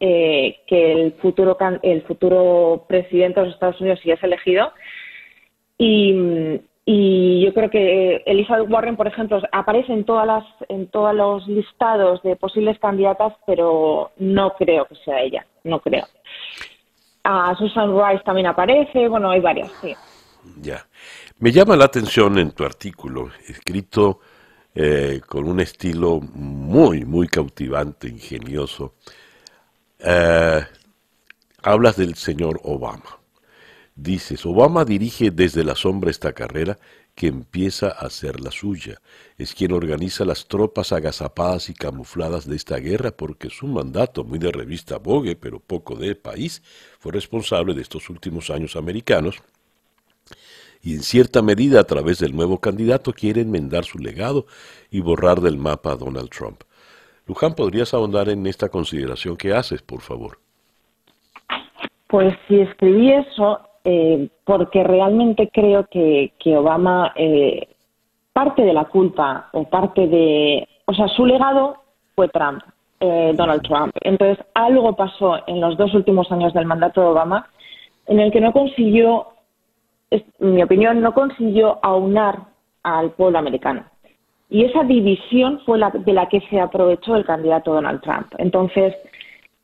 [0.00, 4.72] eh, que el futuro, el futuro presidente de los Estados Unidos si es elegido.
[5.76, 11.14] Y, y yo creo que Elizabeth Warren, por ejemplo, aparece en todas las, en todos
[11.14, 16.06] los listados de posibles candidatas, pero no creo que sea ella, no creo.
[17.24, 19.94] A Susan Rice también aparece, bueno, hay varias, sí.
[20.60, 20.86] Ya.
[21.38, 24.20] Me llama la atención en tu artículo, escrito
[24.74, 28.94] eh, con un estilo muy, muy cautivante, ingenioso.
[29.98, 30.64] Eh,
[31.62, 33.18] hablas del señor Obama.
[33.94, 36.78] Dices, Obama dirige desde la sombra esta carrera
[37.18, 39.00] que empieza a ser la suya.
[39.38, 44.38] Es quien organiza las tropas agazapadas y camufladas de esta guerra porque su mandato, muy
[44.38, 46.62] de revista Vogue, pero poco de país,
[47.00, 49.42] fue responsable de estos últimos años americanos
[50.80, 54.46] y en cierta medida a través del nuevo candidato quiere enmendar su legado
[54.88, 56.62] y borrar del mapa a Donald Trump.
[57.26, 60.38] Luján, ¿podrías ahondar en esta consideración que haces, por favor?
[62.06, 67.68] Pues si escribí eso, eh, porque realmente creo que, Obama eh,
[68.34, 71.78] parte de la culpa o parte de, o sea, su legado
[72.14, 72.60] fue Trump,
[73.00, 73.96] eh, Donald Trump.
[74.02, 77.48] Entonces algo pasó en los dos últimos años del mandato de Obama
[78.08, 79.28] en el que no consiguió,
[80.10, 82.40] en mi opinión, no consiguió aunar
[82.82, 83.86] al pueblo americano.
[84.50, 88.34] Y esa división fue la de la que se aprovechó el candidato Donald Trump.
[88.36, 88.94] Entonces,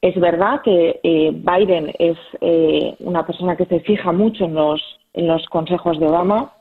[0.04, 4.82] es verdad que eh, Biden es eh, una persona que se fija mucho en los,
[5.14, 6.52] en los consejos de Obama.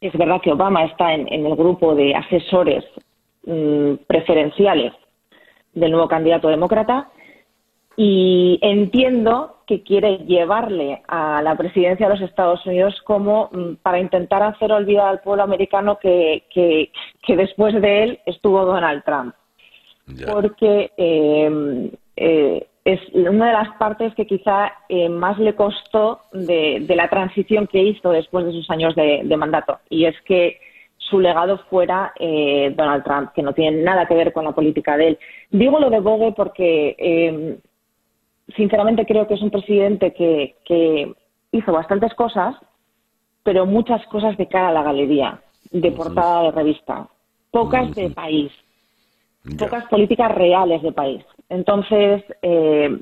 [0.00, 2.82] Es verdad que Obama está en, el grupo de asesores
[3.44, 4.94] mm, preferenciales
[5.74, 7.10] del nuevo candidato demócrata
[7.98, 14.00] y entiendo que quiere llevarle a la presidencia de los Estados Unidos como mm, para
[14.00, 19.34] intentar hacer olvidar al pueblo americano que, que, después de él estuvo Donald Trump.
[20.32, 26.84] Porque eh, eh, es una de las partes que quizá eh, más le costó de,
[26.94, 29.78] la transición que hizo después de sus años de, mandato.
[29.88, 30.58] Y es que
[30.98, 34.96] su legado fuera eh, Donald Trump, que no tiene nada que ver con la política
[34.96, 35.18] de él.
[35.50, 37.56] Digo lo de Bogue porque, em,
[38.54, 41.14] sinceramente, creo que es un presidente que,
[41.52, 42.56] hizo bastantes cosas,
[43.44, 45.40] pero muchas cosas de cara a la galería,
[45.70, 47.06] de portada de revista,
[47.52, 48.50] pocas de país,
[49.56, 51.24] pocas políticas reales de país.
[51.48, 52.98] Entonces, eh,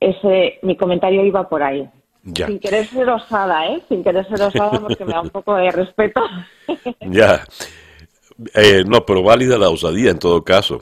[0.00, 1.88] ese, mi comentario iba por ahí.
[2.34, 3.82] Sin querer ser osada, ¿eh?
[3.88, 6.20] Sin querer ser osada porque me da un poco de respeto.
[7.00, 7.42] ya.
[8.54, 10.80] Eh, no, pero válida la osadía en todo caso.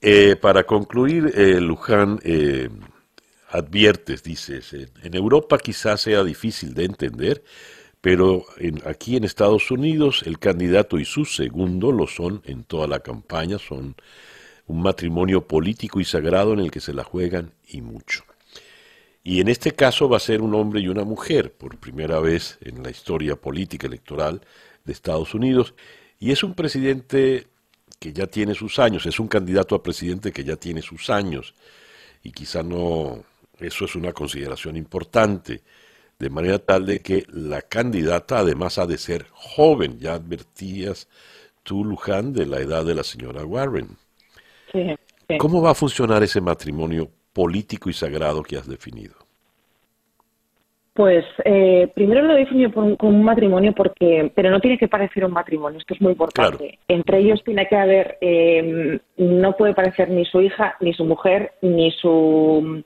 [0.00, 2.18] Eh, para concluir, eh, Luján,
[3.50, 7.42] adviertes, dices, en Europa quizás sea difícil de entender,
[8.00, 8.44] pero
[8.86, 13.58] aquí en Estados Unidos el candidato y su segundo lo son en toda la campaña,
[13.58, 13.96] son
[14.70, 18.22] un matrimonio político y sagrado en el que se la juegan y mucho.
[19.24, 22.56] Y en este caso va a ser un hombre y una mujer, por primera vez
[22.60, 24.40] en la historia política electoral
[24.84, 25.74] de Estados Unidos,
[26.20, 27.48] y es un presidente
[27.98, 31.54] que ya tiene sus años, es un candidato a presidente que ya tiene sus años,
[32.22, 33.24] y quizá no,
[33.58, 35.62] eso es una consideración importante,
[36.16, 41.08] de manera tal de que la candidata además ha de ser joven, ya advertías
[41.64, 43.98] tú, Luján, de la edad de la señora Warren.
[45.38, 49.14] ¿Cómo va a funcionar ese matrimonio político y sagrado que has definido?
[50.92, 55.32] Pues eh, primero lo definido como un matrimonio porque, pero no tiene que parecer un
[55.32, 56.78] matrimonio, esto es muy importante.
[56.88, 61.52] Entre ellos tiene que haber, eh, no puede parecer ni su hija, ni su mujer,
[61.62, 62.82] ni su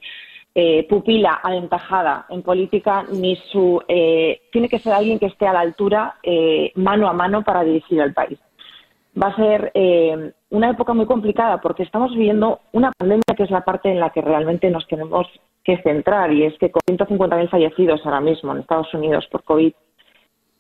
[0.55, 5.61] eh, pupila aventajada en política, ni su, tiene que ser alguien que esté a la
[5.61, 6.17] altura,
[6.75, 8.39] mano a mano para dirigir al país
[9.21, 13.51] va a ser eh, una época muy complicada porque estamos viviendo una pandemia que es
[13.51, 15.27] la parte en la que realmente nos tenemos
[15.63, 19.73] que centrar y es que con 150.000 fallecidos ahora mismo en Estados Unidos por COVID,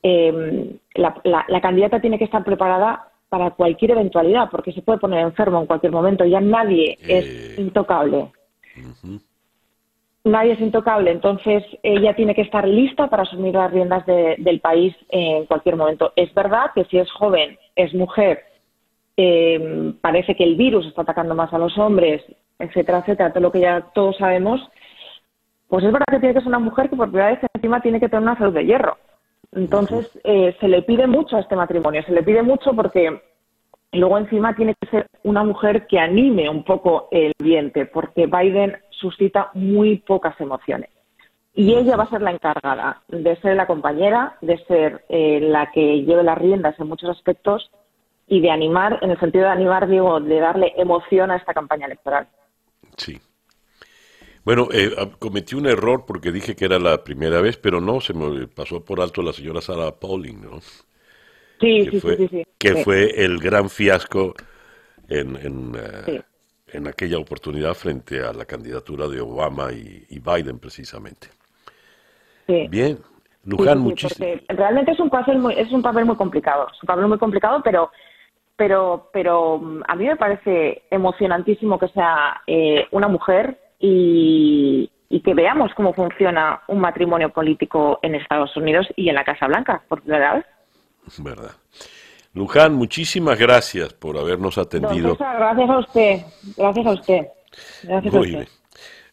[0.02, 5.60] em, la, candidata tiene que estar preparada para cualquier eventualidad, porque se puede poner enfermo
[5.60, 7.54] en cualquier momento, ya nadie es Eh.
[7.58, 8.30] intocable.
[10.24, 14.60] Nadie es intocable, entonces ella tiene que estar lista para asumir las riendas de- del
[14.60, 16.14] país en cualquier momento.
[16.16, 18.42] Es verdad que si es joven, es mujer,
[19.18, 22.22] eh, parece que el virus está atacando más a los hombres,
[22.58, 24.66] etcétera, etcétera, todo lo que ya todos sabemos,
[25.68, 28.00] pues es verdad que tiene que ser una mujer que por primera vez encima tiene
[28.00, 28.96] que tener una salud de hierro.
[29.52, 33.20] Entonces, eh, se le pide mucho a este matrimonio, se le pide mucho porque
[33.92, 38.76] luego encima tiene que ser una mujer que anime un poco el ambiente, porque Biden
[38.98, 40.90] suscita muy pocas emociones.
[41.54, 45.70] Y ella va a ser la encargada de ser la compañera, de ser eh, la
[45.70, 47.70] que lleve las riendas en muchos aspectos
[48.26, 51.86] y de animar, en el sentido de animar, digo, de darle emoción a esta campaña
[51.86, 52.26] electoral.
[52.96, 53.20] Sí.
[54.44, 58.00] Bueno, eh, ah, cometí un error porque dije que era la primera vez, pero no,
[58.00, 60.60] se me pasó por alto la señora Sarah Pauling, ¿no?
[61.60, 62.44] Sí, que sí, fue, sí, sí, sí.
[62.58, 64.34] que fue el gran fiasco
[65.08, 66.20] en, en, eh, Sí.
[66.74, 71.28] En aquella oportunidad frente a la candidatura de Obama y, y Biden, precisamente.
[72.46, 72.66] Sí.
[72.68, 72.98] Bien,
[73.44, 74.28] Luján, sí, sí, muchísimo.
[74.48, 77.62] realmente es un papel muy, es un papel muy complicado, es un papel muy complicado,
[77.62, 77.90] pero
[78.56, 85.20] pero pero mm, a mí me parece emocionantísimo que sea eh, una mujer y, y
[85.20, 89.82] que veamos cómo funciona un matrimonio político en Estados Unidos y en la Casa Blanca,
[89.88, 90.44] por primera vez.
[91.18, 91.52] ¿Verdad?
[92.34, 95.12] Luján, muchísimas gracias por habernos Don atendido.
[95.12, 96.22] César, gracias a usted,
[96.56, 97.26] gracias a usted.
[97.84, 98.38] Gracias a Muy usted.
[98.38, 98.48] bien.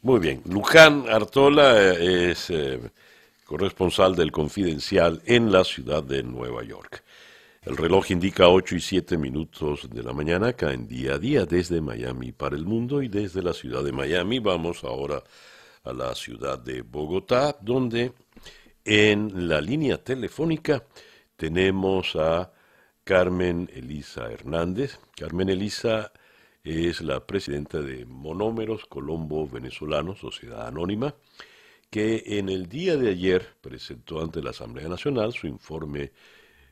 [0.02, 0.42] Muy bien.
[0.46, 2.80] Luján Artola eh, es eh,
[3.46, 7.04] corresponsal del Confidencial en la ciudad de Nueva York.
[7.64, 11.46] El reloj indica 8 y 7 minutos de la mañana acá en día a día
[11.46, 15.22] desde Miami para el mundo y desde la ciudad de Miami vamos ahora
[15.84, 18.14] a la ciudad de Bogotá donde
[18.84, 20.84] en la línea telefónica
[21.38, 22.52] tenemos a
[23.04, 25.00] Carmen Elisa Hernández.
[25.18, 26.12] Carmen Elisa
[26.64, 31.16] es la presidenta de Monómeros Colombo Venezolano, Sociedad Anónima,
[31.90, 36.12] que en el día de ayer presentó ante la Asamblea Nacional su informe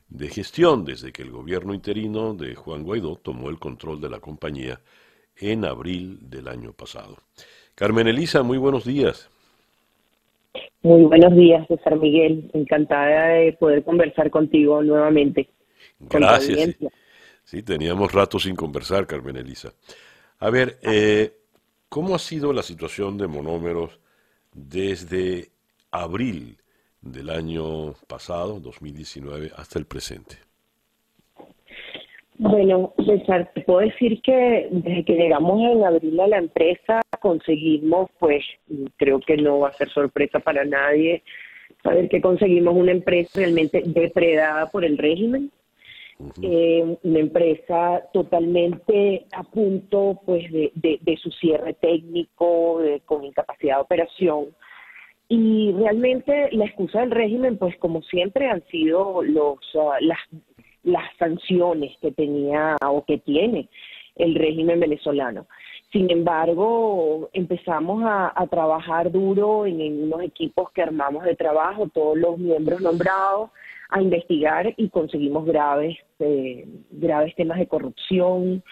[0.08, 4.20] de gestión desde que el gobierno interino de Juan Guaidó tomó el control de la
[4.20, 4.80] compañía
[5.36, 7.16] en abril del año pasado.
[7.74, 9.28] Carmen Elisa, muy buenos días.
[10.82, 12.50] Muy buenos días, César Miguel.
[12.52, 15.48] Encantada de poder conversar contigo nuevamente.
[16.00, 16.76] Gracias.
[17.44, 19.72] Sí, teníamos rato sin conversar, Carmen Elisa.
[20.38, 21.32] A ver, eh,
[21.88, 23.98] ¿cómo ha sido la situación de monómeros
[24.52, 25.50] desde
[25.90, 26.58] abril
[27.00, 30.36] del año pasado, 2019, hasta el presente?
[32.38, 38.08] Bueno, César, te puedo decir que desde que llegamos en abril a la empresa conseguimos,
[38.18, 38.42] pues
[38.96, 41.22] creo que no va a ser sorpresa para nadie,
[41.82, 45.50] saber que conseguimos una empresa realmente depredada por el régimen,
[46.42, 53.76] eh, una empresa totalmente a punto pues de, de- su cierre técnico, de- con incapacidad
[53.76, 54.46] de operación.
[55.28, 60.18] Y realmente la excusa del régimen, pues como siempre, han sido los, ah, las,
[60.82, 63.68] las sanciones que tenía o que tiene
[64.16, 65.46] el régimen venezolano.
[65.92, 72.16] Sin embargo, empezamos a, a trabajar duro en unos equipos que armamos de trabajo, todos
[72.18, 73.50] los miembros nombrados,
[73.90, 78.62] a investigar y conseguimos graves, eh, graves temas de corrupción,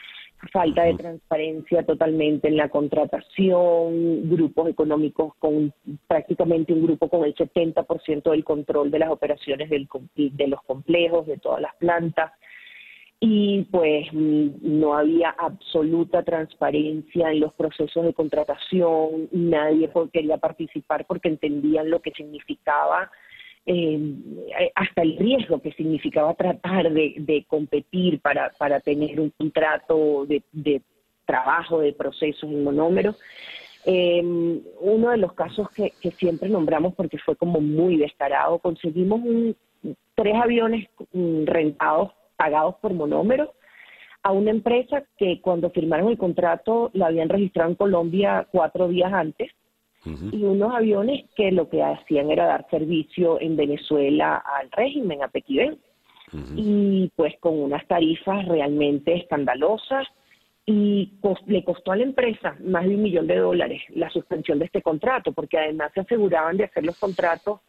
[0.52, 5.72] falta de transparencia totalmente en la contratación, grupos económicos con
[6.06, 11.26] prácticamente un grupo con el 70% del control de las operaciones del, de los complejos,
[11.26, 12.32] de todas las plantas.
[13.20, 21.26] Y pues no había absoluta transparencia en los procesos de contratación, nadie quería participar porque
[21.26, 23.10] entendían lo que significaba
[23.70, 24.00] eh,
[24.74, 30.80] hasta el riesgo que significaba tratar de, competir para, para tener un contrato de, de
[31.26, 33.14] trabajo, de procesos en monómero.
[33.84, 34.22] Eh,
[34.80, 39.54] uno de los casos que, que siempre nombramos porque fue como muy descarado, conseguimos un,
[40.14, 43.52] tres aviones mm, rentados, pagados por monómero,
[44.22, 49.12] a una empresa que cuando firmaron el contrato la habían registrado en Colombia cuatro días
[49.12, 49.52] antes
[50.32, 55.28] y unos aviones que lo que hacían era dar servicio en Venezuela al régimen, a
[55.28, 55.78] Pequibén,
[56.57, 60.07] y pues con unas tarifas realmente escandalosas
[60.66, 64.59] y cos- le costó a la empresa más de un millón de dólares la suspensión
[64.59, 67.61] de este contrato, porque además se aseguraban de hacer los contratos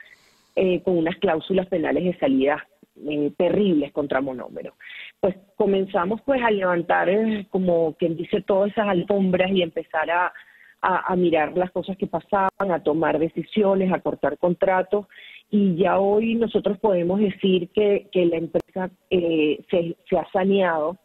[0.56, 2.68] eh, con unas cláusulas penales de salida
[3.08, 4.74] eh, terribles contra monómero.
[5.22, 10.34] Pues comenzamos pues a levantar, eh, como quien dice, todas esas alfombras y empezar a,
[10.82, 15.06] a, a mirar las cosas que pasaban, a tomar decisiones, a cortar contratos
[15.52, 20.98] y ya hoy nosotros podemos decir que, que la empresa eh, se, se ha saneado.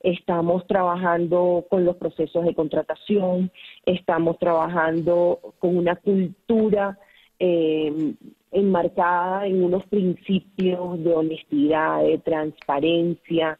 [0.00, 3.50] Estamos trabajando con los procesos de contratación,
[3.84, 6.96] estamos trabajando con una cultura
[7.40, 8.14] eh,
[8.52, 13.58] enmarcada en unos principios de honestidad, de transparencia,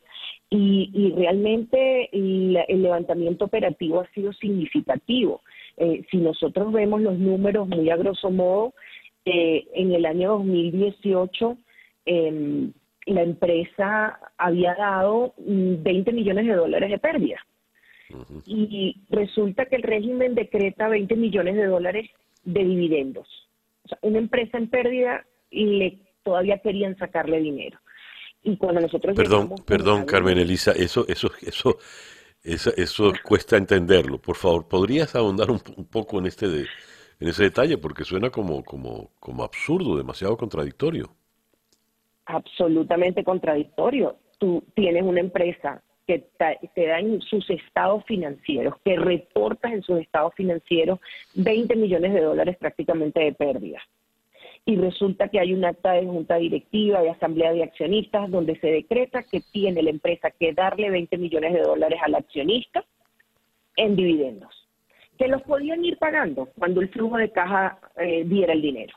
[0.51, 5.43] y, y realmente el, el, levantamiento operativo ha sido significativo.
[5.81, 8.75] Eh, si nosotros vemos los números muy a grosso modo,
[9.25, 11.57] eh, en el año 2018
[12.07, 12.71] eh,
[13.07, 17.39] la empresa había dado 20 millones de dólares de pérdida.
[18.47, 22.11] Y resulta que el régimen decreta 20 millones de dólares
[22.45, 23.29] de dividendos.
[23.85, 27.79] O sea, una empresa en pérdida le todavía querían sacarle dinero.
[28.43, 31.79] Y cuando nosotros Perdón, perdón, Carmen Elisa, eso eso eso
[32.55, 34.19] eso, eso cuesta entenderlo.
[34.19, 36.67] Por favor, ¿podrías ahondar un, poco en este de,
[37.21, 41.11] en ese detalle porque suena como, como, como absurdo, demasiado contradictorio.
[42.27, 44.17] Absolutamente contradictorio.
[44.39, 46.27] Tú tienes una empresa que
[46.75, 51.01] te da en sus estados financieros, que reportas en sus estados financieros
[51.35, 53.81] 20 millones de dólares prácticamente de pérdida.
[54.69, 58.67] Y resulta que hay un acta de junta directiva, de asamblea de accionistas, donde se
[58.67, 62.85] decreta que tiene la empresa que darle 20 millones de dólares al accionista
[63.77, 64.69] en dividendos
[65.19, 68.97] que los podían ir pagando cuando el flujo de caja eh, diera el dinero.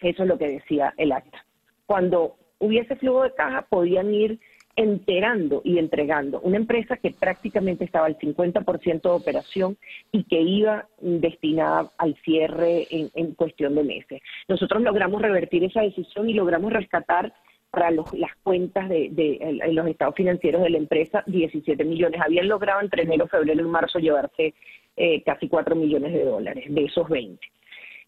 [0.00, 1.44] Eso es lo que decía el acta.
[1.86, 4.38] Cuando hubiese flujo de caja, podían ir
[4.78, 6.40] enterando y entregando.
[6.40, 9.76] Una empresa que prácticamente estaba al 50% de operación
[10.12, 14.22] y que iba destinada al cierre en, en, cuestión de meses.
[14.46, 17.34] Nosotros logramos revertir esa decisión y logramos rescatar
[17.72, 22.20] para los, las cuentas de, de, los estados financieros de la empresa 17 millones.
[22.24, 24.54] Habían logrado entre enero, febrero y marzo llevarse
[24.96, 27.44] eh, casi 4 millones de dólares de esos 20.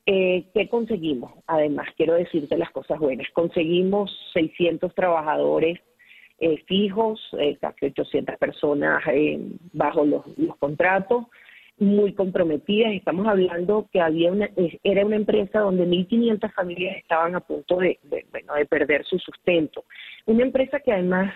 [0.07, 1.33] Eh, ¿Qué conseguimos?
[1.49, 3.27] Además, quiero decirte las cosas buenas.
[3.33, 5.81] Conseguimos 600 trabajadores
[6.41, 9.39] eh, fijos, eh, casi 800 personas eh,
[9.73, 11.27] bajo los, los, contratos,
[11.79, 12.93] muy comprometidas.
[12.93, 14.49] Estamos hablando que había una,
[14.83, 19.19] era una empresa donde 1.500 familias estaban a punto de, de, bueno, de perder su
[19.19, 19.85] sustento.
[20.27, 21.35] Una empresa que además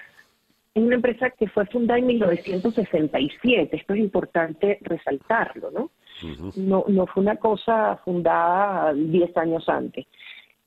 [0.74, 5.82] es una empresa que fue fundada en 1967, esto es importante resaltarlo, ¿no?
[6.22, 6.56] Uh -huh.
[6.56, 10.06] No, no fue una cosa fundada 10 años antes,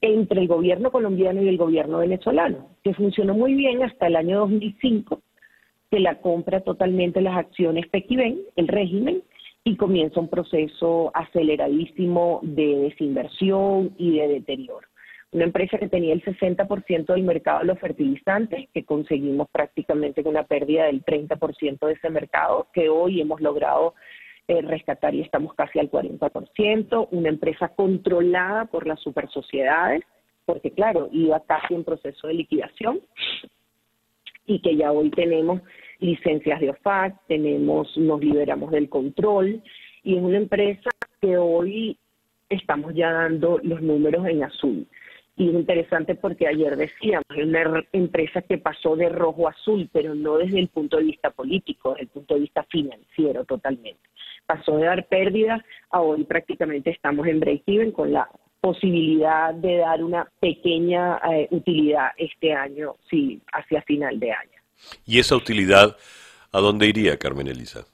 [0.01, 4.39] entre el gobierno colombiano y el gobierno venezolano, que funcionó muy bien hasta el año
[4.39, 5.21] 2005,
[5.89, 9.23] que la compra totalmente las acciones Pequiven, el régimen,
[9.63, 14.87] y comienza un proceso aceleradísimo de desinversión y de deterioro.
[15.33, 20.31] Una empresa que tenía el 60% del mercado de los fertilizantes, que conseguimos prácticamente con
[20.31, 23.93] una pérdida del 30% de ese mercado, que hoy hemos logrado
[24.47, 30.03] eh, rescatar y estamos casi al 40%, una empresa controlada por las super sociedades,
[30.45, 33.01] porque claro, iba casi en proceso de liquidación,
[34.45, 35.61] y que ya hoy tenemos
[35.99, 39.61] licencias de OFAC, tenemos, nos liberamos del control,
[40.03, 40.89] y es una empresa
[41.19, 41.97] que hoy
[42.49, 44.87] estamos ya dando los números en azul.
[45.35, 49.87] Y es interesante porque ayer decíamos, es una empresa que pasó de rojo a azul,
[49.91, 53.99] pero no desde el punto de vista político, desde el punto de vista financiero totalmente.
[54.47, 58.29] Pasó de dar pérdidas a hoy prácticamente estamos en break-even con la
[58.61, 64.59] posibilidad de dar una pequeña eh, utilidad este año, sí, hacia final de año.
[65.05, 65.95] ¿Y esa utilidad
[66.51, 67.85] a dónde iría, Carmen Elisa?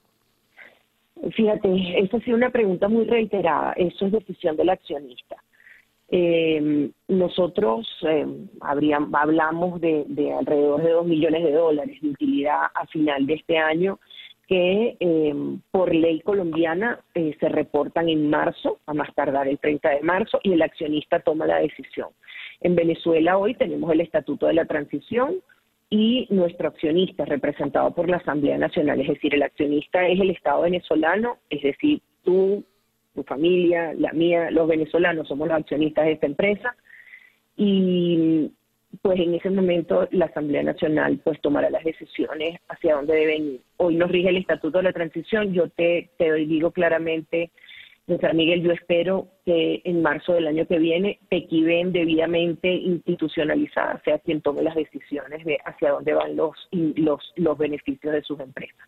[1.32, 3.72] Fíjate, esa ha sido una pregunta muy reiterada.
[3.72, 5.36] Eso es decisión del accionista.
[6.08, 8.26] Eh, nosotros eh,
[8.60, 13.34] habríamos, hablamos de, de, alrededor de 2 millones de dólares de utilidad a final de
[13.34, 13.98] este año
[14.46, 15.34] que eh,
[15.70, 20.38] por ley colombiana eh, se reportan en marzo, a más tardar el 30 de marzo,
[20.42, 22.08] y el accionista toma la decisión.
[22.60, 25.36] En Venezuela hoy tenemos el Estatuto de la Transición
[25.90, 30.62] y nuestro accionista representado por la Asamblea Nacional, es decir, el accionista es el Estado
[30.62, 32.64] venezolano, es decir, tú,
[33.14, 36.76] tu familia, la mía, los venezolanos somos los accionistas de esta empresa
[37.56, 38.50] y
[39.02, 43.60] pues en ese momento la Asamblea Nacional pues tomará las decisiones hacia dónde deben ir.
[43.76, 47.50] Hoy nos rige el Estatuto de la Transición, yo te, te digo claramente,
[48.20, 54.18] San Miguel, yo espero que en marzo del año que viene Pequiven debidamente institucionalizada sea
[54.18, 58.86] quien tome las decisiones de hacia dónde van los, los, los beneficios de sus empresas.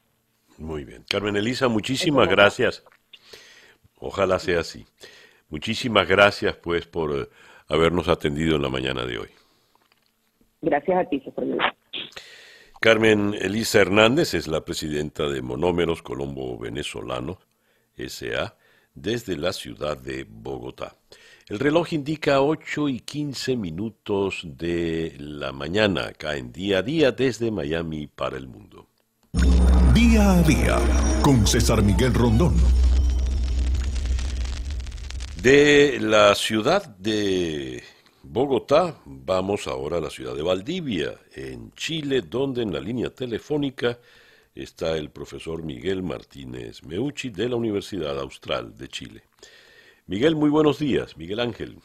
[0.59, 1.04] Muy bien.
[1.09, 2.84] Carmen Elisa, muchísimas gracias.
[3.98, 4.84] Ojalá sea así.
[5.48, 7.28] Muchísimas gracias, pues, por uh,
[7.68, 9.28] habernos atendido en la mañana de hoy.
[10.67, 11.23] Gracias a ti.
[12.81, 17.39] Carmen Elisa Hernández es la presidenta de Monómeros Colombo Venezolano,
[17.97, 18.57] S.A.,
[18.93, 20.97] desde la ciudad de Bogotá.
[21.47, 27.12] El reloj indica 8 y 15 minutos de la mañana, acá en día a día
[27.12, 28.89] desde Miami para el mundo.
[29.95, 30.79] Día a día
[31.23, 32.57] con César Miguel Rondón.
[35.41, 37.85] De la ciudad de
[38.29, 43.99] Bogotá vamos ahora a la ciudad de Valdivia, en Chile, donde en la línea telefónica
[44.55, 49.22] está el profesor Miguel Martínez Meucci de la Universidad Austral de Chile.
[50.07, 51.16] Miguel, muy buenos días.
[51.16, 51.79] Miguel Ángel.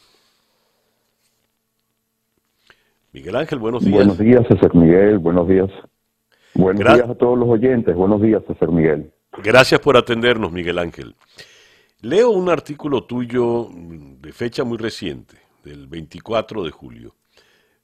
[3.12, 3.94] Miguel Ángel, buenos días.
[3.94, 5.18] Buenos días, César Miguel.
[5.18, 5.70] Buenos días.
[6.54, 7.94] Buenos días a todos los oyentes.
[7.94, 9.12] Buenos días, César Miguel.
[9.42, 11.14] Gracias por atendernos, Miguel Ángel.
[12.00, 17.14] Leo un artículo tuyo de fecha muy reciente, del 24 de julio.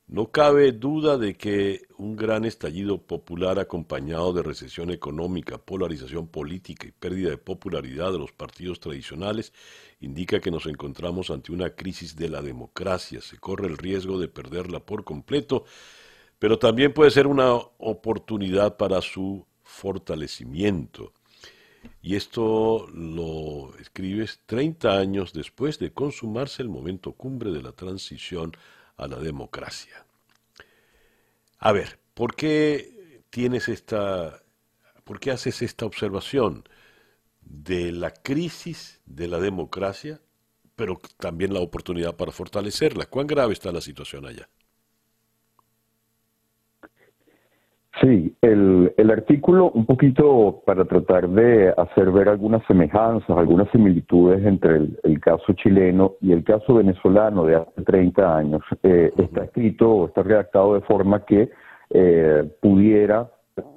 [0.08, 6.86] No cabe duda de que un gran estallido popular acompañado de recesión económica, polarización política
[6.86, 9.52] y pérdida de popularidad de los partidos tradicionales
[10.00, 13.20] indica que nos encontramos ante una crisis de la democracia.
[13.20, 15.64] Se corre el riesgo de perderla por completo,
[16.38, 21.12] pero también puede ser una oportunidad para su fortalecimiento.
[22.02, 28.52] Y esto lo escribes 30 años después de consumarse el momento cumbre de la transición
[28.96, 30.04] a la democracia.
[31.58, 34.42] A ver, ¿por qué tienes esta,
[35.04, 36.64] por qué haces esta observación
[37.42, 40.20] de la crisis de la democracia,
[40.76, 43.06] pero también la oportunidad para fortalecerla?
[43.06, 44.48] ¿Cuán grave está la situación allá?
[48.00, 54.44] Sí, el, el, artículo un poquito para tratar de hacer ver algunas semejanzas, algunas similitudes
[54.44, 59.90] entre el, caso chileno y el caso venezolano de hace 30 años, eh, está escrito
[59.90, 61.50] o está redactado de forma que
[61.90, 63.28] eh, pudiera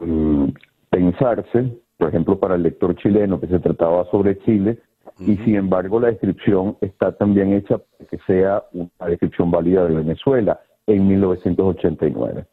[0.02, 0.50] mm,
[0.92, 4.78] pensarse, por ejemplo, para el lector chileno que se trataba sobre Chile,
[5.20, 9.96] y sin embargo la descripción está también hecha para que sea una descripción válida de
[9.96, 12.46] Venezuela en 1989.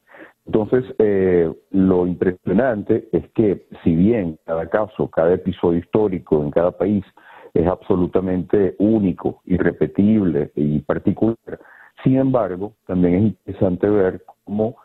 [0.48, 6.70] Entonces, eh, lo impresionante es que si bien cada caso, cada episodio histórico en cada
[6.70, 7.04] país
[7.52, 11.60] es absolutamente único, irrepetible y particular,
[12.02, 14.76] sin embargo, también es interesante ver cómo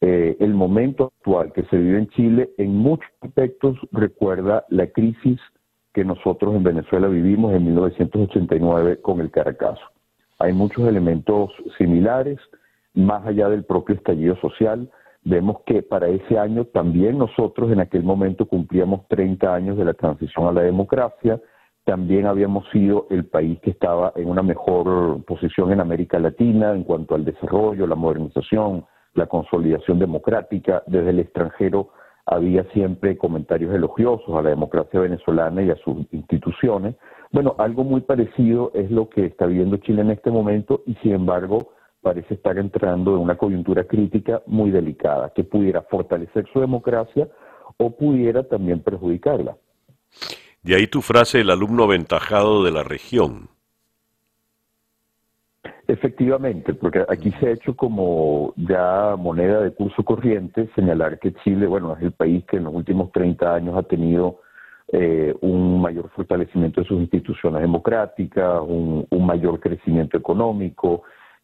[0.00, 5.38] eh, el momento actual que se vive en Chile en muchos aspectos recuerda la crisis
[5.92, 9.84] que nosotros en Venezuela vivimos en 1989 con el Caracazo.
[10.38, 12.38] Hay muchos elementos similares,
[12.94, 14.90] más allá del propio estallido social,
[15.22, 19.94] Vemos que para ese año también nosotros en aquel momento cumplíamos 30 años de la
[19.94, 21.40] transición a la democracia,
[21.84, 26.84] también habíamos sido el país que estaba en una mejor posición en América Latina en
[26.84, 30.82] cuanto al desarrollo, la modernización, la consolidación democrática.
[30.86, 31.90] Desde el extranjero
[32.26, 36.94] había siempre comentarios elogiosos a la democracia venezolana y a sus instituciones.
[37.32, 41.12] Bueno, algo muy parecido es lo que está viendo Chile en este momento y sin
[41.12, 47.28] embargo parece estar entrando en una coyuntura crítica muy delicada, que pudiera fortalecer su democracia
[47.76, 49.56] o pudiera también perjudicarla.
[50.62, 53.48] De ahí tu frase, el alumno aventajado de la región.
[55.86, 61.66] Efectivamente, porque aquí se ha hecho como ya moneda de curso corriente señalar que Chile,
[61.66, 64.40] bueno, es el país que en los últimos 30 años ha tenido
[64.92, 71.02] eh, un mayor fortalecimiento de sus instituciones democráticas, un mayor crecimiento económico,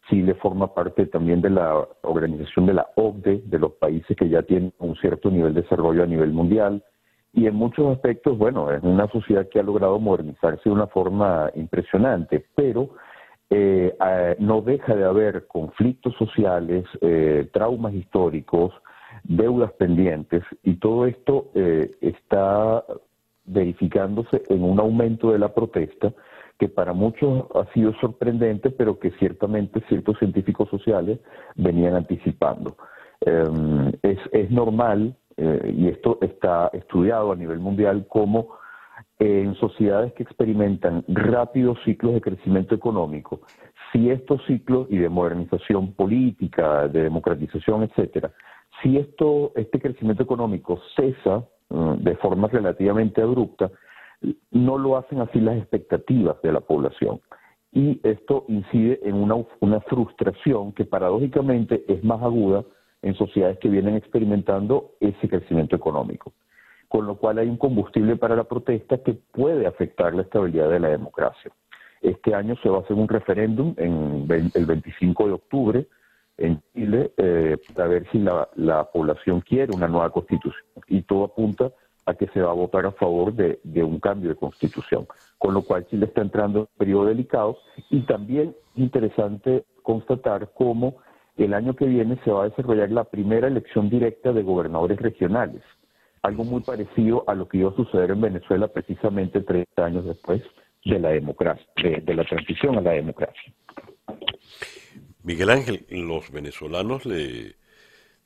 [0.08, 4.42] Chile forma parte también de la organización de la OCDE, de los países que ya
[4.42, 6.84] tienen un cierto nivel de desarrollo a nivel mundial.
[7.32, 11.50] Y en muchos aspectos, bueno, es una sociedad que ha logrado modernizarse de una forma
[11.54, 12.90] impresionante, pero
[13.50, 13.94] eh,
[14.38, 18.72] no deja de haber conflictos sociales, eh, traumas históricos,
[19.24, 22.84] deudas pendientes, y todo esto eh, está
[23.44, 26.12] verificándose en un aumento de la protesta
[26.58, 31.20] que para muchos ha sido sorprendente, pero que ciertamente ciertos científicos sociales
[31.54, 32.76] venían anticipando.
[33.20, 38.56] Em, es, normal, eh, y esto está estudiado a nivel mundial, como
[39.18, 43.40] en sociedades que experimentan rápidos ciclos de crecimiento económico,
[43.92, 48.32] si estos ciclos y de modernización política, de democratización, etcétera,
[48.82, 53.70] si esto, este crecimiento económico cesa mm, de forma relativamente abrupta,
[54.50, 57.20] no lo hacen así las expectativas de la población.
[57.72, 62.64] Y esto incide en una, una frustración que paradójicamente es más aguda
[63.02, 66.32] en sociedades que vienen experimentando ese crecimiento económico.
[66.88, 70.80] Con lo cual hay un combustible para la protesta que puede afectar la estabilidad de
[70.80, 71.50] la democracia.
[72.00, 75.86] Este año se va a hacer un referéndum en el 25 de octubre
[76.38, 80.64] en Chile eh, para ver si la, la población quiere una nueva constitución.
[80.86, 81.72] Y todo apunta a
[82.14, 85.06] que se va a votar a favor de, un cambio de constitución.
[85.38, 87.58] Con lo cual Chile está entrando en un periodo delicado
[87.90, 90.96] y también interesante constatar cómo
[91.36, 95.62] el año que viene se va a desarrollar la primera elección directa de gobernadores regionales,
[96.22, 100.42] algo muy parecido a lo que iba a suceder en Venezuela precisamente 30 años después
[100.84, 101.66] de la democracia,
[102.02, 103.52] de la transición a la democracia.
[105.22, 107.56] Miguel Ángel, los venezolanos le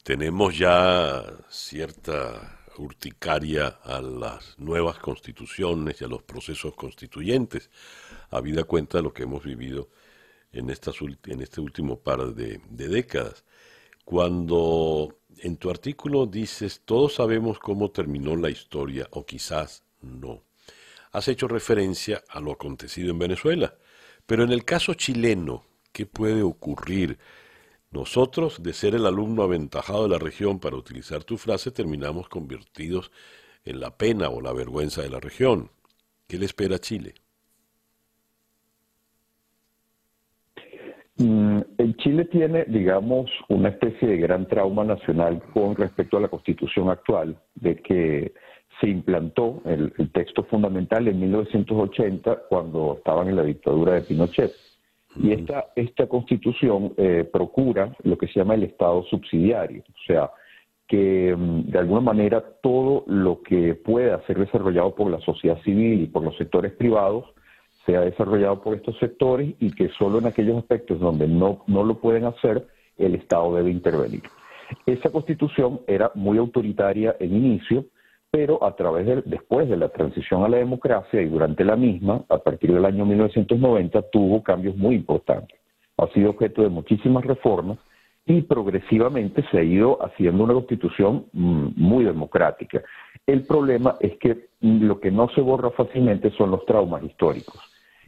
[0.04, 7.70] tenemos ya cierta urticaria a las nuevas constituciones y a los procesos constituyentes,
[8.30, 9.88] habida cuenta de lo que hemos vivido
[10.52, 10.96] en, estas,
[11.26, 13.44] en este último par de, de décadas.
[14.04, 20.42] Cuando en tu artículo dices, todos sabemos cómo terminó la historia, o quizás no,
[21.12, 23.74] has hecho referencia a lo acontecido en Venezuela,
[24.26, 27.18] pero en el caso chileno, ¿qué puede ocurrir?
[27.92, 33.10] Nosotros, de ser el alumno aventajado de la región, para utilizar tu frase, terminamos convertidos
[33.64, 35.70] en la pena o la vergüenza de la región.
[36.28, 37.14] ¿Qué le espera a Chile?
[41.16, 41.60] Mm,
[41.98, 47.36] Chile tiene, digamos, una especie de gran trauma nacional con respecto a la constitución actual,
[47.56, 48.32] de que
[48.80, 54.69] se implantó el, el texto fundamental en 1980 cuando estaban en la dictadura de Pinochet.
[55.16, 60.30] Y esta, esta constitución eh, procura lo que se llama el Estado subsidiario, o sea,
[60.86, 66.02] que mm, de alguna manera todo lo que pueda ser desarrollado por la sociedad civil
[66.02, 67.24] y por los sectores privados
[67.86, 71.98] sea desarrollado por estos sectores y que solo en aquellos aspectos donde no, no lo
[71.98, 72.66] pueden hacer,
[72.98, 74.22] el Estado debe intervenir.
[74.86, 77.86] Esa constitución era muy autoritaria en inicio,
[78.30, 82.24] pero a través de, después de la transición a la democracia y durante la misma,
[82.28, 85.58] a partir del año 1990, tuvo cambios muy importantes.
[85.96, 87.78] Ha sido objeto de muchísimas reformas
[88.26, 92.82] y progresivamente se ha ido haciendo una constitución mm, muy democrática.
[93.26, 97.60] El problema es que lo que no se borra fácilmente son los traumas históricos.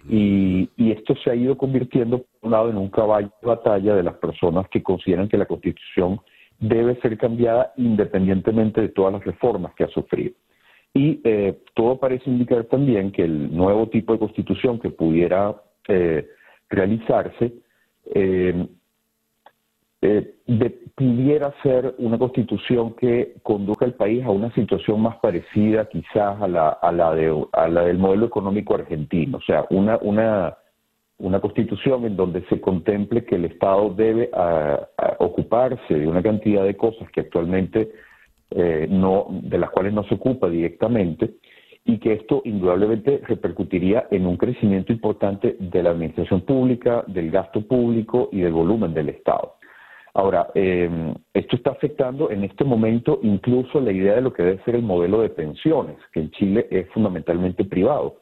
[0.09, 3.95] Y, y, esto se ha ido convirtiendo, por un lado, en un caballo de batalla
[3.95, 6.20] de las personas que consideran que la Constitución
[6.63, 10.33] debe ser cambiada independientemente de todas las reformas que ha sufrido.
[10.95, 16.27] Y eh, todo parece indicar también que el nuevo tipo de constitución que pudiera eh,
[16.69, 17.53] realizarse
[18.15, 18.67] eh,
[20.95, 26.49] pudiera ser una constitución que conduzca al país a una situación más parecida quizás a
[26.49, 30.57] la, a la, de, a la del modelo económico argentino, o sea, una
[31.23, 34.31] una constitución en donde se contemple que el Estado debe
[35.18, 37.93] ocuparse de una cantidad de cosas que actualmente
[38.51, 41.37] eh, no, de las cuales no se ocupa directamente
[41.85, 47.62] y que esto indudablemente repercutiría en un crecimiento importante de la administración pública, del gasto
[47.62, 49.55] público y del volumen del Estado.
[50.14, 54.64] Ahora, em, esto está afectando en este momento incluso la idea de lo que debe
[54.64, 58.22] ser el modelo de pensiones, que en Chile es fundamentalmente privado.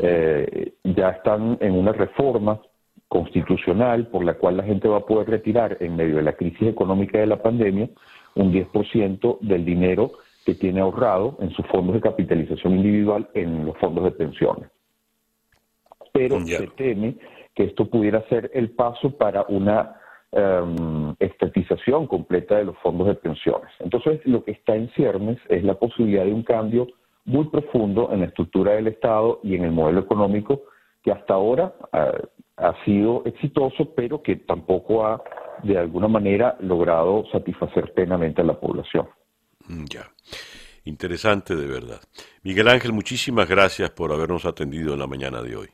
[0.00, 2.60] Eh, ya están en una reforma
[3.08, 6.68] constitucional por la cual la gente va a poder retirar en medio de la crisis
[6.68, 7.88] económica de la pandemia
[8.34, 10.12] un 10% del dinero
[10.44, 14.70] que tiene ahorrado en sus fondos de capitalización individual en los fondos de pensiones.
[16.12, 17.16] Pero se teme
[17.54, 19.96] que esto pudiera ser el paso para una
[20.30, 23.70] um, estatización completa de los fondos de pensiones.
[23.80, 26.88] Entonces, lo que está en ciernes es la posibilidad de un cambio
[27.28, 30.62] muy profundo en la estructura del Estado y en el modelo económico
[31.04, 32.26] que hasta ahora eh,
[32.56, 35.22] ha sido exitoso, pero que tampoco ha
[35.62, 39.06] de alguna manera logrado satisfacer plenamente a la población.
[39.68, 40.08] Mm, ya.
[40.84, 42.00] Interesante de verdad.
[42.42, 45.68] Miguel Ángel, muchísimas gracias por habernos atendido en la mañana de hoy.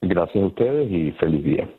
[0.00, 1.70] Gracias a ustedes y feliz día.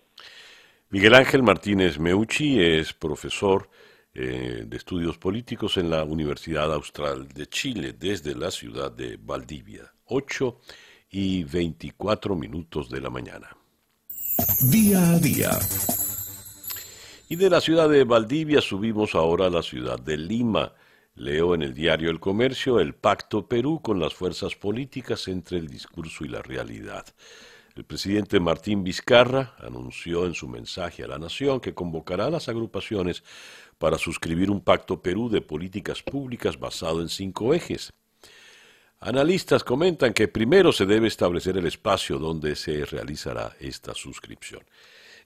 [0.92, 3.68] Miguel Ángel Martínez Meucci es profesor
[4.16, 9.92] eh, de Estudios Políticos en la Universidad Austral de Chile, desde la ciudad de Valdivia.
[10.06, 10.60] 8
[11.10, 13.56] y 24 minutos de la mañana.
[14.70, 15.52] Día a día.
[17.28, 20.74] Y de la ciudad de Valdivia subimos ahora a la ciudad de Lima.
[21.16, 25.68] Leo en el diario El Comercio el pacto Perú con las fuerzas políticas entre el
[25.68, 27.06] discurso y la realidad.
[27.76, 32.48] El presidente Martín Vizcarra anunció en su mensaje a la nación que convocará a las
[32.48, 33.24] agrupaciones
[33.84, 37.92] para suscribir un pacto Perú de políticas públicas basado en cinco ejes.
[39.02, 44.62] Analistas comentan que primero se debe establecer el espacio donde se realizará esta suscripción.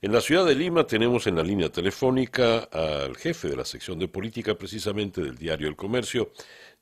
[0.01, 3.99] En la ciudad de Lima tenemos en la línea telefónica al jefe de la sección
[3.99, 6.31] de política precisamente del diario El Comercio,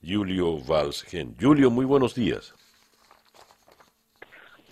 [0.02, 1.36] Julio Valsgen.
[1.38, 2.56] Julio, muy buenos días.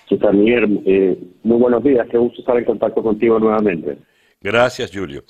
[0.08, 0.82] ¿Qué tal, Miguel?
[0.86, 3.98] Eh, muy buenos días, qué gusto estar en contacto contigo nuevamente.
[4.40, 5.26] Gracias, Julio.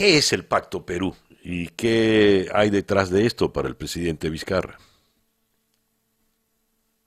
[0.00, 1.12] ¿Qué es el Pacto Perú?
[1.44, 4.76] ¿Y qué hay detrás de esto para el presidente Vizcarra?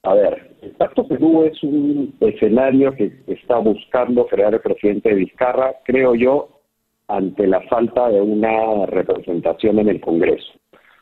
[0.04, 5.74] A ver, el Pacto Perú es un escenario que está buscando crear el presidente Vizcarra,
[5.84, 6.62] creo yo,
[7.08, 10.54] ante la falta de una representación en el Congreso.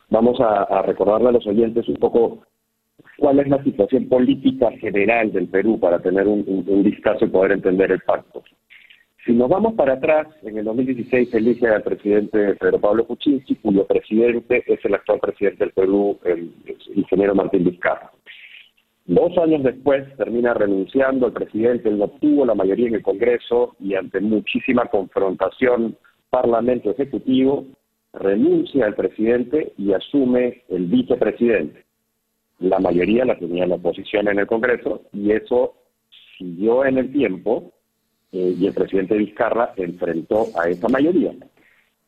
[0.08, 2.38] Vamos a, recordarle a los oyentes un poco
[3.18, 7.52] cuál es la situación política general del Perú para tener un, un, vistazo y poder
[7.52, 8.42] entender el pacto.
[9.24, 13.54] Si nos vamos para atrás, en el 2016 se elige al presidente Pedro Pablo Kuczynski,
[13.54, 16.52] cuyo presidente es el actual presidente del Perú, el
[16.92, 18.10] ingeniero Martín Vizcarra.
[19.06, 23.76] Dos años después termina renunciando el presidente, él no tuvo la mayoría en el Congreso
[23.78, 25.96] y ante muchísima confrontación
[26.28, 27.66] Parlamento Ejecutivo,
[28.12, 31.84] renuncia el presidente y asume el vicepresidente.
[32.58, 35.74] La mayoría la tenía la oposición en el Congreso y eso
[36.38, 37.72] siguió en el tiempo
[38.32, 41.32] eh, y el presidente Vizcarra enfrentó a esa mayoría.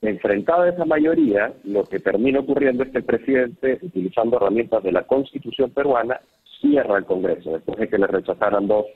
[0.01, 4.93] Enfrentado a esa mayoría, lo que termina ocurriendo es que el presidente, utilizando herramientas de
[4.93, 6.21] la Constitución peruana,
[6.61, 8.87] cierra el Congreso, después de que le rechazaran dos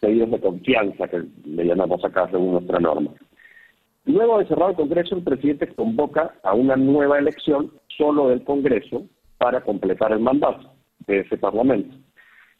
[0.00, 3.12] pedidos de confianza, que le llamamos acá según nuestra norma.
[4.06, 9.04] Luego de cerrar el Congreso, el presidente convoca a una nueva elección solo del Congreso
[9.38, 10.72] para completar el mandato
[11.06, 11.94] de ese Parlamento.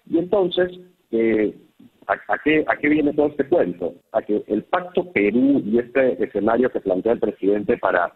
[0.07, 0.79] Y entonces,
[1.11, 1.57] eh,
[2.07, 3.95] ¿a, qué, ¿a qué viene todo este cuento?
[4.13, 8.13] A que el Pacto Perú y este escenario que plantea el presidente para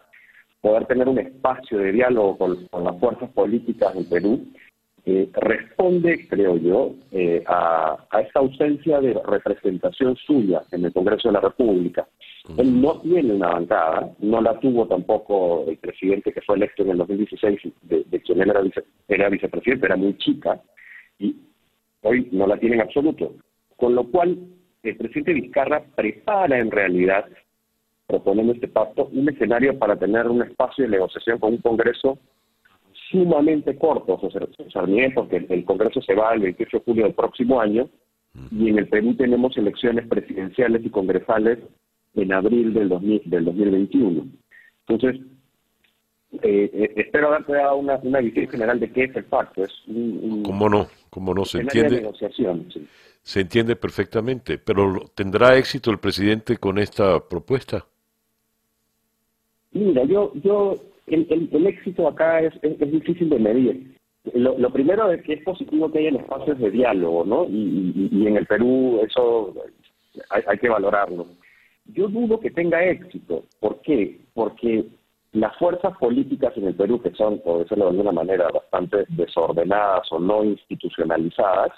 [0.61, 4.45] poder tener un espacio de diálogo con las fuerzas políticas del Perú
[5.07, 11.33] eh, responde, creo yo, eh, a, esta ausencia de representación suya en el Congreso de
[11.33, 12.07] la República.
[12.57, 16.89] Él no tiene una bancada, no la tuvo tampoco el presidente que fue electo en
[16.89, 18.61] el 2016, de, quien él era,
[19.07, 20.59] era vicepresidente, era muy chica,
[21.19, 21.35] y
[22.01, 23.35] hoy no la tiene en absoluto.
[23.77, 24.37] Con lo cual,
[24.83, 27.25] el presidente Vizcarra prepara en realidad,
[28.07, 32.19] proponiendo este pacto, un escenario para tener un espacio de negociación con un Congreso
[33.09, 34.21] sumamente cortos,
[35.13, 37.89] porque el Congreso se va el 28 de julio del próximo año
[38.51, 41.59] y en el Perú tenemos elecciones presidenciales y congresales
[42.15, 44.25] en abril del, 2000, del 2021.
[44.87, 45.21] Entonces,
[46.41, 49.63] eh, eh, espero haberte dado una, una, visión general de qué es el pacto.
[49.63, 50.87] Es un, ¿Cómo no?
[51.09, 51.45] ¿Cómo no?
[51.45, 52.03] Se entiende.
[53.25, 57.83] Se entiende perfectamente, pero ¿tendrá éxito el presidente con esta propuesta?
[59.71, 60.75] Mira, yo, yo
[61.07, 63.97] el, éxito acá es, difícil de medir.
[64.35, 67.45] Lo, primero es que es positivo que haya espacios de diálogo, ¿no?
[67.49, 69.55] Y, en el Perú eso
[70.29, 71.25] hay, que valorarlo.
[71.95, 73.43] Yo dudo que tenga éxito.
[73.59, 74.19] ¿Por qué?
[74.35, 74.85] Porque
[75.31, 80.11] las fuerzas políticas en el Perú, que son, por decirlo de alguna manera, bastante desordenadas
[80.11, 81.71] o no institucionalizadas,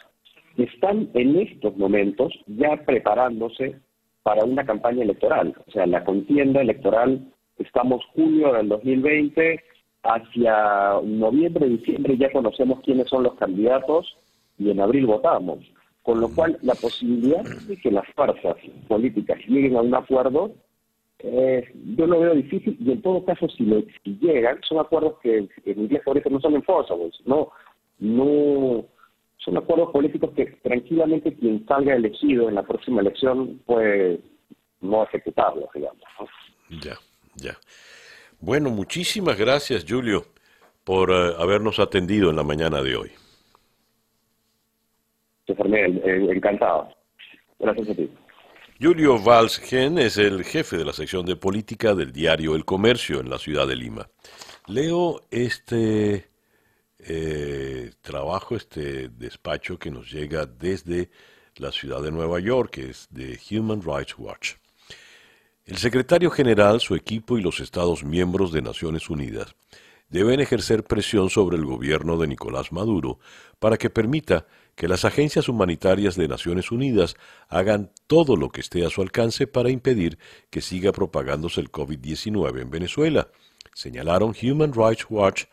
[0.57, 3.75] están en estos momentos ya preparándose
[4.23, 5.55] para una campaña electoral.
[5.67, 9.63] O sea, la contienda electoral estamos junio del 2020,
[10.03, 14.17] hacia noviembre, diciembre ya conocemos quiénes son los candidatos
[14.57, 15.59] y en abril votamos.
[16.03, 18.55] Con lo cual, la posibilidad de que las fuerzas
[18.87, 20.51] políticas lleguen a un acuerdo,
[21.19, 23.65] eh, yo lo veo difícil y en todo caso, si,
[24.21, 27.49] llegan, son acuerdos que en inglés por no son enforceables, no,
[27.99, 28.85] no
[29.37, 34.19] son acuerdos políticos que tranquilamente quien salga elegido en la próxima elección puede
[34.81, 36.03] no ejecutarlos, digamos.
[36.81, 36.97] Ya.
[37.35, 37.57] Ya.
[38.39, 40.25] Bueno, muchísimas gracias, Julio,
[40.83, 43.11] por eh, habernos atendido en la mañana de hoy.
[45.47, 46.89] encantado.
[47.59, 48.09] Gracias a ti.
[48.79, 53.29] Julio Valsgen es el jefe de la sección de política del diario El Comercio en
[53.29, 54.07] la ciudad de Lima.
[54.67, 56.27] Leo este
[56.99, 61.09] eh, trabajo, este despacho que nos llega desde
[61.55, 64.55] la ciudad de Nueva York, que es de Human Rights Watch.
[65.65, 69.55] El secretario general, su equipo y los Estados miembros de Naciones Unidas
[70.09, 73.19] deben ejercer presión sobre el gobierno de Nicolás Maduro
[73.59, 77.15] para que permita que las agencias humanitarias de Naciones Unidas
[77.49, 80.17] hagan todo lo que esté a su alcance para impedir
[80.49, 83.27] que siga propagándose el COVID-19 en Venezuela,
[83.73, 85.45] señalaron Human Rights Watch,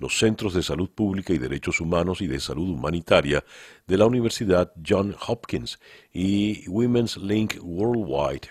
[0.00, 3.44] los Centros de Salud Pública y Derechos Humanos y de Salud Humanitaria
[3.86, 5.78] de la Universidad John Hopkins
[6.12, 8.48] y Women's Link Worldwide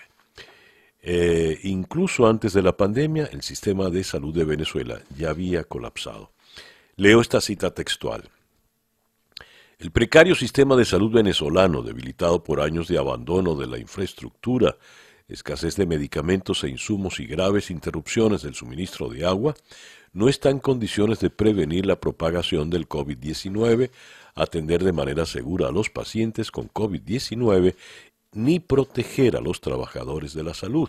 [1.02, 6.32] eh, incluso antes de la pandemia, el sistema de salud de Venezuela ya había colapsado.
[6.96, 8.28] Leo esta cita textual.
[9.78, 14.76] El precario sistema de salud venezolano, debilitado por años de abandono de la infraestructura,
[15.26, 19.54] escasez de medicamentos e insumos y graves interrupciones del suministro de agua,
[20.12, 23.90] no está en condiciones de prevenir la propagación del COVID-19,
[24.34, 27.74] atender de manera segura a los pacientes con COVID-19
[28.32, 30.88] ni proteger a los trabajadores de la salud.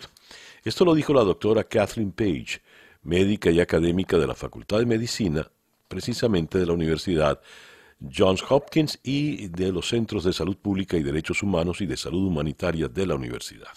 [0.64, 2.60] Esto lo dijo la doctora Catherine Page,
[3.02, 5.50] médica y académica de la Facultad de Medicina,
[5.88, 7.40] precisamente de la Universidad
[8.00, 12.26] Johns Hopkins y de los Centros de Salud Pública y Derechos Humanos y de Salud
[12.26, 13.72] Humanitaria de la universidad.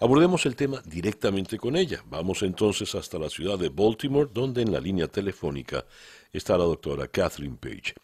[0.00, 2.02] Abordemos el tema directamente con ella.
[2.06, 5.84] Vamos entonces hasta la ciudad de Baltimore, donde en la línea telefónica
[6.32, 7.94] está la doctora Catherine Page.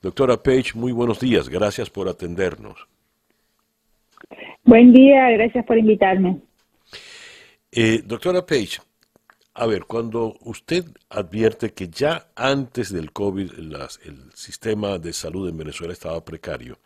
[0.00, 1.48] Doctora Page, muy buenos días.
[1.48, 2.86] Gracias por atendernos.
[4.62, 6.40] Buen día, gracias por invitarme.
[7.72, 8.80] Eh, doctora Page,
[9.54, 15.56] a ver, cuando usted advierte que ya antes del COVID el sistema de salud en
[15.56, 16.78] Venezuela estaba precario,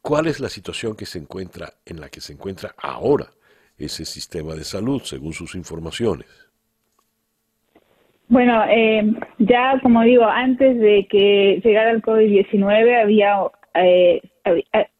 [0.00, 3.30] ¿cuál es la situación que se encuentra en la que se encuentra ahora
[3.80, 6.50] ese sistema de salud, según sus informaciones?
[8.30, 9.02] Bueno, eh,
[9.38, 13.36] ya como digo, antes de que llegara el COVID-19 había,
[13.74, 14.22] eh,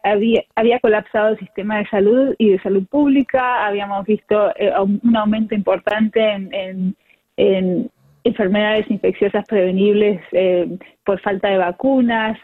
[0.03, 5.17] había, había colapsado el sistema de salud y de salud pública, habíamos visto eh, un
[5.17, 6.97] aumento importante en,
[7.37, 7.91] en,
[8.25, 10.21] enfermedades infecciosas prevenibles
[11.05, 12.37] por falta de vacunas,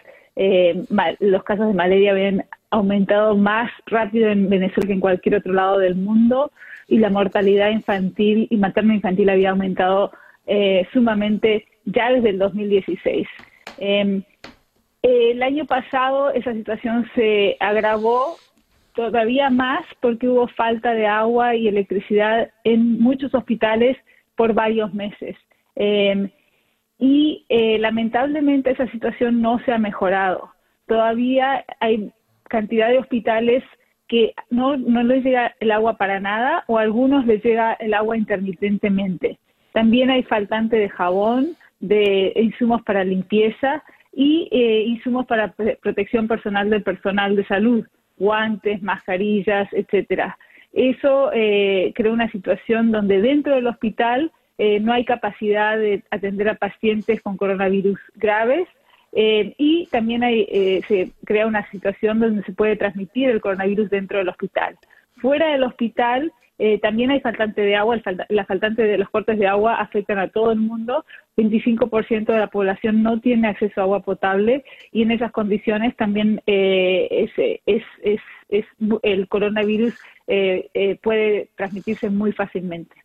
[1.20, 5.78] los casos de malaria habían aumentado más rápido en Venezuela que en cualquier otro lado
[5.78, 6.50] del mundo
[6.88, 10.12] y la mortalidad infantil y materno-infantil había aumentado
[10.46, 13.26] eh, sumamente ya desde el 2016.
[13.78, 14.22] Em,
[15.02, 18.36] el año pasado esa situación se agravó
[18.94, 23.96] todavía más porque hubo falta de agua y electricidad en muchos hospitales
[24.36, 25.36] por varios meses.
[25.74, 26.30] Em,
[26.98, 30.50] y eh, lamentablemente esa situación no se ha mejorado.
[30.86, 32.10] Todavía hay
[32.48, 33.62] cantidad de hospitales
[34.08, 37.94] que no, no les llega el agua para nada o a algunos les llega el
[37.94, 39.38] agua intermitentemente.
[39.72, 43.82] También hay faltante de jabón, de insumos para limpieza
[44.12, 45.52] y eh, insumos para
[45.82, 47.86] protección personal del personal de salud,
[48.16, 50.38] guantes, mascarillas, etcétera.
[50.72, 56.48] Eso eh, crea una situación donde dentro del hospital eh, no hay capacidad de atender
[56.48, 58.66] a pacientes con coronavirus graves
[59.18, 64.18] eh, y también eh, se crea una situación donde se puede transmitir el coronavirus dentro
[64.18, 64.76] del hospital.
[65.22, 67.98] Fuera del hospital eh, también hay faltante de agua,
[68.28, 71.06] la faltante de los cortes de agua afectan a todo el mundo.
[71.38, 76.42] 25% de la población no tiene acceso a agua potable y en esas condiciones también
[76.46, 77.30] es,
[79.02, 79.94] el coronavirus
[81.02, 82.96] puede transmitirse muy fácilmente.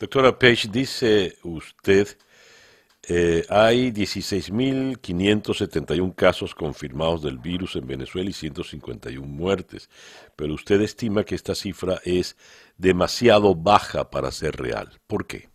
[0.00, 2.08] Doctora Page, dice usted
[3.10, 9.88] eh, hay 16.571 casos confirmados del virus en Venezuela y 151 muertes,
[10.36, 12.36] pero usted estima que esta cifra es
[12.76, 14.88] demasiado baja para ser real.
[15.06, 15.48] ¿Por qué?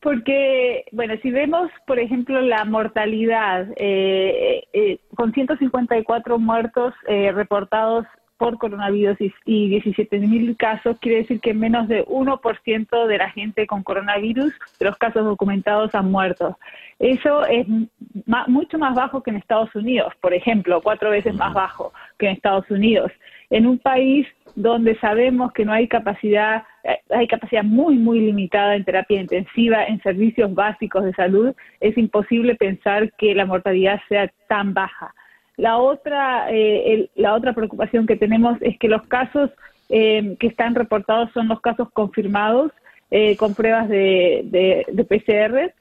[0.00, 8.04] Porque, bueno, si vemos, por ejemplo, la mortalidad, eh, eh, con 154 muertos reportados
[8.36, 13.30] por coronavirus y, y 17 mil casos, quiere decir que menos de 1% de la
[13.30, 16.58] gente con coronavirus, de los casos documentados, han muerto.
[16.98, 17.66] Eso es
[18.46, 22.32] mucho más bajo que en Estados Unidos, por ejemplo, cuatro veces más bajo que en
[22.32, 23.12] Estados Unidos.
[23.50, 28.76] En un país donde sabemos que no hay capacidad, eh, hay capacidad muy, muy limitada
[28.76, 34.30] en terapia intensiva, en servicios básicos de salud, es imposible pensar que la mortalidad sea
[34.48, 35.14] tan baja.
[35.56, 39.50] La otra, eh, la otra preocupación que tenemos es que los casos
[39.88, 42.72] eh, que están reportados son los casos confirmados
[43.10, 45.72] eh, con pruebas de, de, PCR,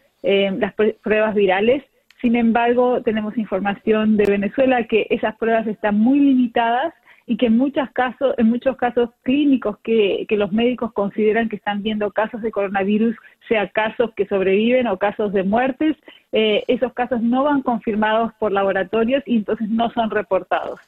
[0.60, 1.84] las pruebas virales.
[2.22, 6.94] Sin embargo, tenemos información de Venezuela que esas pruebas están muy limitadas
[7.26, 11.82] y que en muchos casos, en muchos casos clínicos que, los médicos consideran que están
[11.84, 13.16] viendo casos de coronavirus,
[13.48, 15.96] sea casos que sobreviven o casos de muertes,
[16.32, 20.80] eh, esos casos no van confirmados por laboratorios y entonces no son reportados.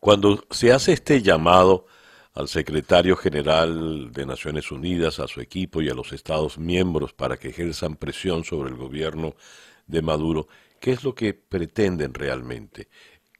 [0.00, 1.86] Cuando se hace este llamado
[2.34, 7.36] al secretario general de Naciones Unidas, a su equipo y a los Estados miembros para
[7.36, 9.34] que ejerzan presión sobre el gobierno
[9.86, 10.48] de Maduro,
[10.80, 12.88] ¿qué es lo que pretenden realmente?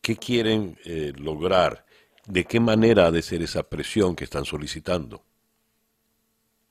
[0.03, 1.85] ¿Qué quieren eh, lograr?
[2.27, 5.21] ¿De qué manera ha de ser esa presión que están solicitando?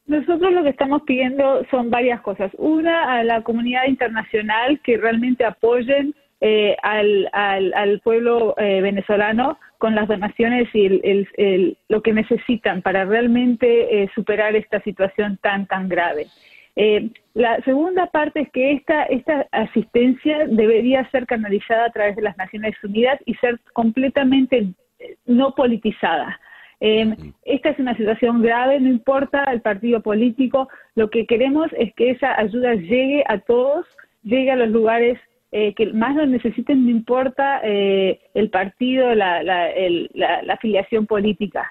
[0.06, 2.52] Nosotros lo que estamos pidiendo son varias cosas.
[2.58, 9.96] Una, a la comunidad internacional que realmente apoyen eh, al, al, pueblo eh, venezolano con
[9.96, 16.28] las donaciones y el, lo que necesitan para realmente superar esta situación tan, tan grave.
[16.76, 22.22] Eh, la segunda parte es que esta, esta asistencia debería ser canalizada a través de
[22.22, 24.68] las Naciones Unidas y ser completamente
[25.00, 26.40] eh, no politizada.
[26.80, 31.94] Eh, esta es una situación grave, no importa el partido político, lo que queremos es
[31.94, 33.86] que esa ayuda llegue a todos,
[34.24, 35.20] llegue a los lugares
[35.52, 39.70] que más lo necesiten, no importa el partido, la, la,
[40.14, 41.70] la afiliación política.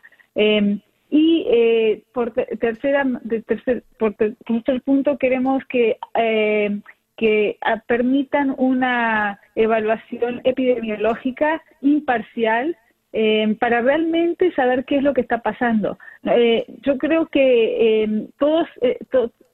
[1.10, 6.80] Y eh, por tercera, de tercer, por tercer punto queremos que eh,
[7.20, 12.78] que ah, permitan una evaluación epidemiológica imparcial
[13.12, 15.98] eh, para realmente saber qué es lo que está pasando.
[16.24, 18.66] Eh, yo creo que eh, todos,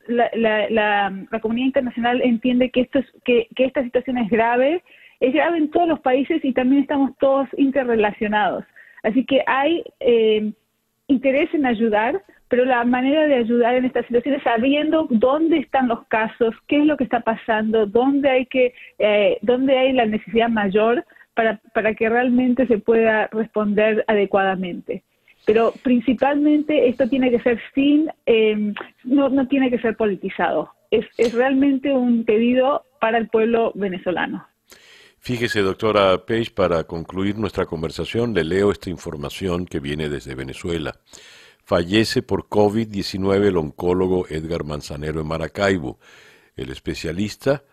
[0.07, 0.31] la,
[0.71, 4.85] la, comunidad internacional entiende que esto es, que, que esta situación es grave,
[5.19, 8.65] es grave en todos los países y también estamos todos interrelacionados.
[9.03, 9.83] Así que hay
[11.09, 16.07] interés en ayudar, pero la manera de ayudar en estas situaciones sabiendo dónde están los
[16.07, 20.49] casos, qué es lo que está pasando, dónde hay que, eh, dónde hay la necesidad
[20.49, 21.05] mayor
[21.35, 25.03] para, para que realmente se pueda responder adecuadamente.
[25.45, 28.75] Pero principalmente esto tiene que ser sin, em,
[29.05, 30.71] no, no tiene que ser politizado.
[30.91, 34.47] Es, es realmente un pedido para el pueblo venezolano.
[35.27, 41.01] Fíjese, doctora Page, para concluir nuestra conversación, le leo esta información que viene desde Venezuela.
[41.65, 45.99] Fallece por COVID-19 el oncólogo Edgar Manzanero en Maracaibo.
[46.55, 47.65] El especialista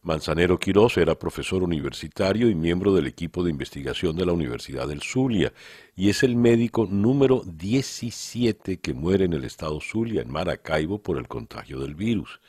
[0.00, 5.02] Manzanero Quirós era profesor universitario y miembro del equipo de investigación de la Universidad del
[5.02, 5.52] Zulia
[5.94, 11.18] y es el médico número 17 que muere en el estado Zulia, en Maracaibo, por
[11.18, 12.40] el contagio del virus.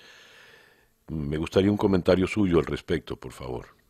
[1.10, 3.83] Me gustaría un comentario suyo al respecto, por favor.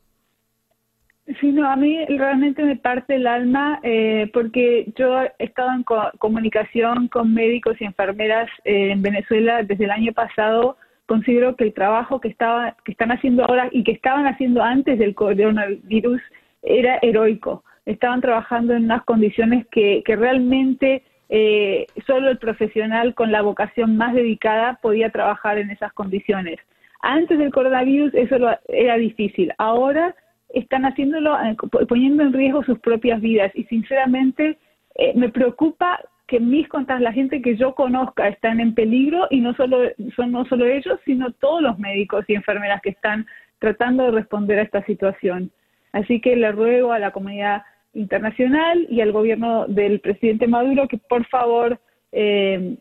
[1.39, 5.85] Sí, no, a mí realmente me parte el alma eh, porque yo he estado en
[6.17, 10.75] comunicación con médicos y enfermeras eh, en Venezuela desde el año pasado.
[11.05, 14.99] Considero que el trabajo que, estaba, que están haciendo ahora y que estaban haciendo antes
[14.99, 16.21] del coronavirus
[16.61, 17.63] era heroico.
[17.85, 23.95] Estaban trabajando en unas condiciones que, que realmente eh, solo el profesional con la vocación
[23.95, 26.59] más dedicada podía trabajar en esas condiciones.
[27.01, 28.35] Antes del coronavirus eso
[28.67, 29.53] era difícil.
[29.57, 30.15] Ahora
[30.53, 31.57] están haciéndolo eh,
[31.89, 34.57] poniendo en riesgo sus propias vidas y sinceramente
[34.95, 39.41] eh, me preocupa que mis contas, la gente que yo conozca están en peligro y
[39.41, 39.79] no solo
[40.15, 43.25] son no solo ellos, sino todos los médicos y enfermeras que están
[43.59, 45.51] tratando de responder a esta situación.
[45.91, 47.63] Así que le ruego a la comunidad
[47.93, 51.79] internacional y al gobierno del presidente Maduro que por favor
[52.11, 52.77] eh,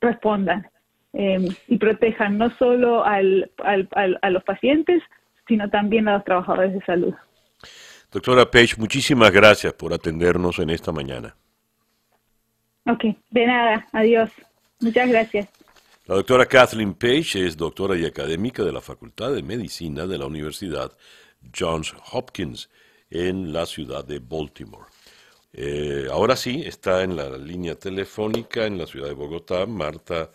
[0.00, 0.66] respondan
[1.14, 5.02] y protejan no solo al, a los pacientes,
[5.46, 7.14] sino también a los trabajadores de salud.
[8.10, 11.34] Doctora Page, muchísimas gracias por atendernos en esta mañana.
[12.86, 14.30] Ok, de nada, adiós.
[14.80, 15.48] Muchas gracias.
[16.06, 20.26] La doctora Kathleen Page es doctora y académica de la Facultad de Medicina de la
[20.26, 20.92] Universidad
[21.56, 22.68] Johns Hopkins
[23.08, 24.86] en la ciudad de Baltimore.
[25.52, 30.30] Eh, ahora sí, está en la línea telefónica en la ciudad de Bogotá Marta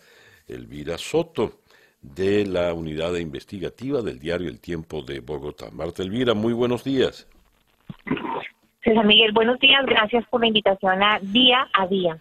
[0.46, 1.60] Elvira Soto
[2.00, 5.70] de la unidad investigativa del diario El Tiempo de Bogotá.
[5.72, 7.26] Marta Elvira, muy buenos días.
[8.82, 9.84] César Miguel, buenos días.
[9.86, 12.18] Gracias por la invitación a Día a Día.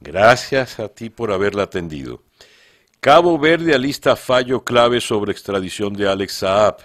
[0.00, 2.22] Gracias a ti por haberla atendido.
[3.00, 6.78] Cabo Verde alista fallo clave sobre extradición de Alex Saab.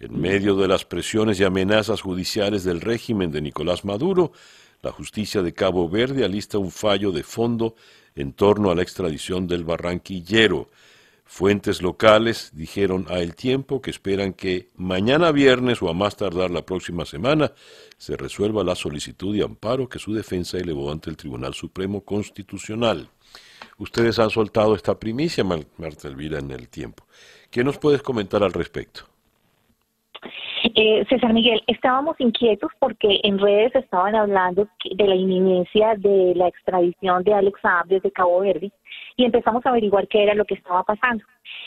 [0.00, 4.32] En medio de las presiones y amenazas judiciales del régimen de Nicolás Maduro,
[4.80, 7.74] la justicia de Cabo Verde alista un fallo de fondo
[8.14, 10.68] en torno a la extradición del barranquillero.
[11.30, 16.50] Fuentes locales dijeron a El Tiempo que esperan que mañana viernes o a más tardar
[16.50, 17.52] la próxima semana
[17.98, 23.08] se resuelva la solicitud de amparo que su defensa elevó ante el Tribunal Supremo Constitucional.
[23.76, 27.04] Ustedes han soltado esta primicia, Marta Elvira, en El Tiempo.
[27.50, 29.02] ¿Qué nos puedes comentar al respecto?
[30.74, 36.48] Eh, César Miguel, estábamos inquietos porque en redes estaban hablando de la inminencia de la
[36.48, 38.72] extradición de Alex Saab desde Cabo Verde
[39.18, 41.24] y empezamos a averiguar qué era lo que estaba pasando.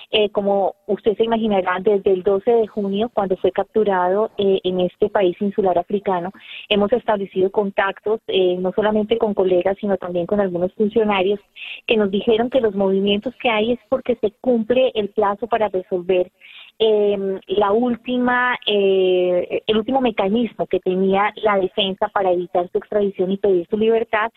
[0.09, 4.79] Eh, como usted se imaginará, desde el 12 de junio, cuando fue capturado eh, en
[4.79, 6.31] este país insular africano,
[6.69, 11.41] hemos establecido contactos eh, no solamente con colegas, sino también con algunos funcionarios
[11.87, 15.67] que nos dijeron que los movimientos que hay es porque se cumple el plazo para
[15.67, 16.31] resolver
[16.79, 23.37] em, la última, el último mecanismo que tenía la defensa para evitar su extradición y
[23.37, 24.31] pedir su libertad,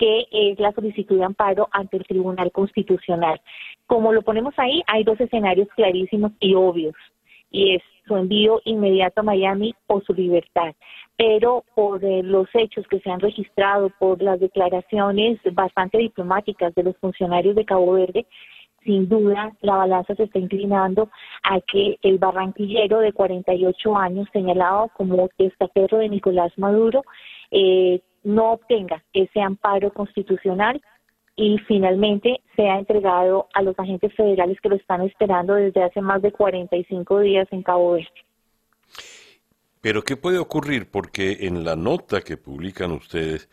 [0.00, 3.38] que es la solicitud de amparo ante el Tribunal Constitucional.
[3.86, 6.94] Como lo ponemos ahí, hay dos escenarios clarísimos y obvios,
[7.50, 10.74] y es su envío inmediato a Miami o su libertad.
[11.18, 16.82] Pero por eh, los hechos que se han registrado, por las declaraciones bastante diplomáticas de
[16.82, 18.24] los funcionarios de Cabo Verde,
[18.82, 21.10] sin duda la balanza se está inclinando
[21.42, 27.02] a que el barranquillero de 48 años señalado como testaferro de Nicolás Maduro
[27.50, 30.80] eh, no obtenga ese amparo constitucional
[31.36, 36.20] y finalmente sea entregado a los agentes federales que lo están esperando desde hace más
[36.22, 38.08] de 45 días en Cabo Verde.
[39.80, 40.90] Pero ¿qué puede ocurrir?
[40.90, 43.48] Porque en la nota que publican ustedes,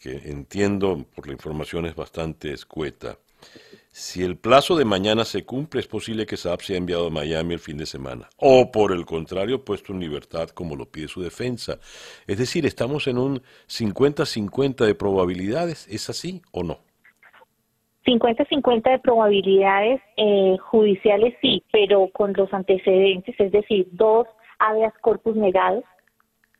[0.00, 3.18] que entiendo por la información es bastante escueta.
[3.98, 7.54] Si el plazo de mañana se cumple, es posible que Saab sea enviado a Miami
[7.54, 8.28] el fin de semana.
[8.36, 11.78] O por el contrario, puesto en libertad como lo pide su defensa.
[12.26, 15.88] Es decir, estamos en un 50-50 de probabilidades.
[15.88, 16.80] ¿Es así o no?
[18.04, 24.26] 50-50 de probabilidades eh, judiciales sí, pero con los antecedentes, es decir, dos
[24.58, 25.84] habeas corpus negados,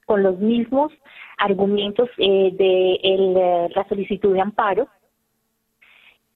[0.07, 0.91] con los mismos
[1.37, 4.89] argumentos eh, de eh, la solicitud de amparo.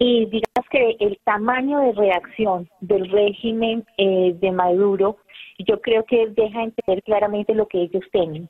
[0.02, 5.18] Y digamos que el tamaño de reacción del régimen de Maduro,
[5.58, 8.48] yo creo que deja entender claramente lo que ellos temen.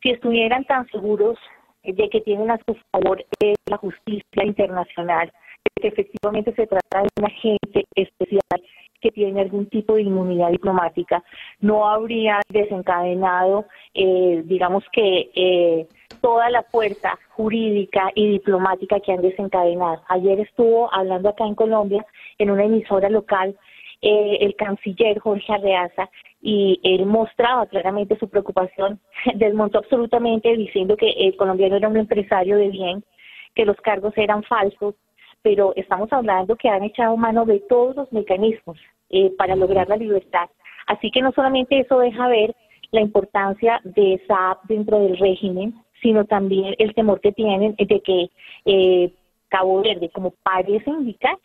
[0.00, 1.36] Si estuvieran tan seguros
[1.82, 3.24] de que tienen a su favor
[3.68, 5.32] la justicia internacional,
[5.74, 8.62] que efectivamente se trata de un agente especial
[9.00, 11.22] que tiene algún tipo de inmunidad diplomática,
[11.60, 15.86] no habría desencadenado, eh, digamos que, eh,
[16.16, 20.02] toda la fuerza jurídica y diplomática que han desencadenado.
[20.08, 22.04] Ayer estuvo hablando acá en Colombia,
[22.38, 23.56] en una emisora local,
[24.02, 26.08] eh, el canciller Jorge Arreaza,
[26.42, 29.00] y él mostraba claramente su preocupación,
[29.34, 33.04] desmontó absolutamente diciendo que el colombiano era un empresario de bien,
[33.54, 34.94] que los cargos eran falsos,
[35.42, 38.78] pero estamos hablando que han echado mano de todos los mecanismos
[39.10, 40.48] eh, para lograr la libertad.
[40.86, 42.54] Así que no solamente eso deja ver
[42.90, 45.74] la importancia de SAP dentro del régimen,
[46.06, 48.30] sino también el temor que tienen de que
[48.64, 49.12] eh,
[49.48, 51.36] Cabo Verde, como parece indicar,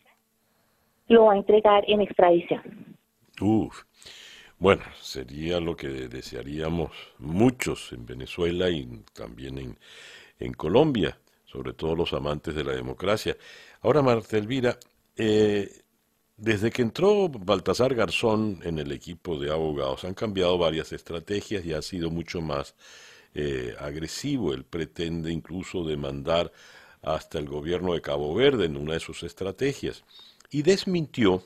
[1.08, 2.62] lo va a entregar en extradición.
[3.40, 3.82] Uf.
[4.60, 9.78] Bueno, sería lo que desearíamos muchos en Venezuela y también en,
[10.38, 13.36] en Colombia, sobre todo los amantes de la democracia.
[13.80, 14.78] Ahora, Marta Elvira,
[15.16, 15.68] eh,
[16.36, 21.72] desde que entró Baltasar Garzón en el equipo de abogados, han cambiado varias estrategias y
[21.72, 22.76] ha sido mucho más
[23.34, 24.52] eh, agresivo.
[24.54, 26.52] Él pretende incluso demandar
[27.02, 30.04] hasta el gobierno de Cabo Verde en una de sus estrategias.
[30.50, 31.42] Y desmintió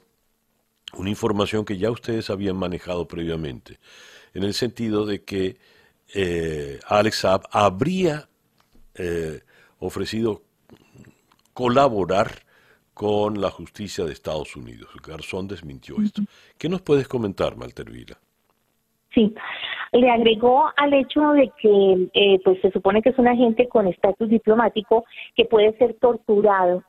[0.94, 3.78] una información que ya ustedes habían manejado previamente,
[4.34, 5.56] en el sentido de que
[6.14, 8.28] eh, Alex Saab habría
[9.78, 10.42] ofrecido
[11.52, 12.46] colaborar
[12.96, 14.88] con la justicia de Estados Unidos.
[15.06, 16.22] Garzón desmintió esto.
[16.56, 18.18] ¿Qué nos puedes comentar, Maltervila?
[19.12, 19.34] Sí,
[19.96, 23.86] le agregó al hecho de que eh, pues se supone que es un agente con
[23.86, 25.04] estatus diplomático
[25.34, 26.82] que puede ser torturado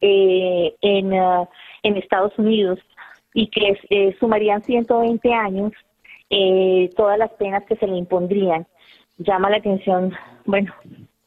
[0.00, 1.48] eh, en, uh,
[1.82, 2.78] en Estados Unidos
[3.32, 5.72] y que eh, sumarían 120 años
[6.96, 8.66] todas las penas que se le impondrían.
[9.18, 10.12] Llama la atención,
[10.44, 10.74] bueno,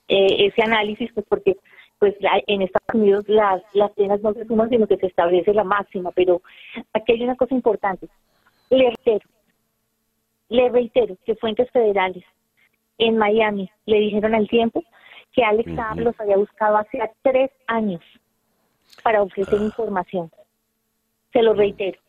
[0.09, 1.55] ese análisis, pues porque
[1.99, 2.15] pues
[2.47, 6.11] en Estados Unidos las, las penas no se suman, sino que se establece la máxima.
[6.11, 6.41] Pero
[6.93, 8.09] aquí hay una cosa importante.
[8.69, 8.93] Le
[10.49, 12.23] le reitero que fuentes federales
[12.97, 14.83] en Miami le dijeron al tiempo
[15.33, 18.01] que Alex Saab los había buscado hace tres años
[19.03, 19.63] para ofrecer ah.
[19.63, 20.31] información.
[21.31, 21.99] Se lo reitero,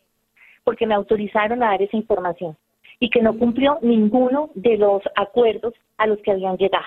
[0.63, 2.57] porque me autorizaron a dar esa información
[2.99, 6.85] y que no cumplió ninguno de los acuerdos a los que habían llegado.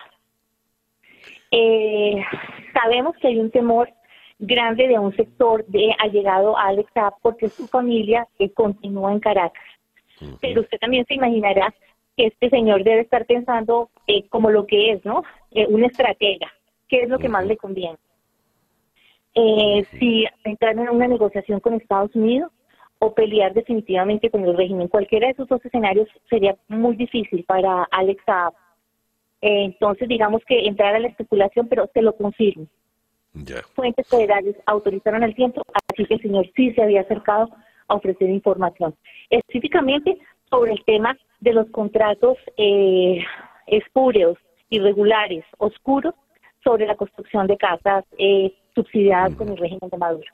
[1.50, 2.22] Eh,
[2.72, 3.88] sabemos que hay un temor
[4.38, 6.90] grande de un sector de allegado a Alex
[7.22, 9.62] porque su familia eh, continúa en Caracas.
[10.40, 11.74] Pero usted también se imaginará
[12.16, 15.22] que este señor debe estar pensando eh, como lo que es, ¿no?
[15.50, 16.52] Eh, una estratega.
[16.88, 17.98] ¿Qué es lo que más le conviene?
[19.98, 22.52] si entrar en una negociación con Estados Unidos
[23.00, 24.86] o pelear definitivamente con el régimen.
[24.86, 28.54] Cualquiera de esos dos escenarios sería muy difícil para Alex Saab
[29.46, 32.66] entonces, digamos que entrar a la especulación, pero se lo confirmo.
[33.74, 35.60] Fuentes federales autorizaron el tiempo,
[35.90, 37.50] así que el señor sí se había acercado
[37.88, 38.94] a ofrecer información.
[39.30, 40.18] Específicamente
[40.50, 43.24] sobre el tema de los contratos eh,
[43.66, 44.38] espúreos,
[44.70, 46.14] irregulares, oscuros,
[46.62, 50.32] sobre la construcción de casas eh, subsidiadas con el régimen de Maduro.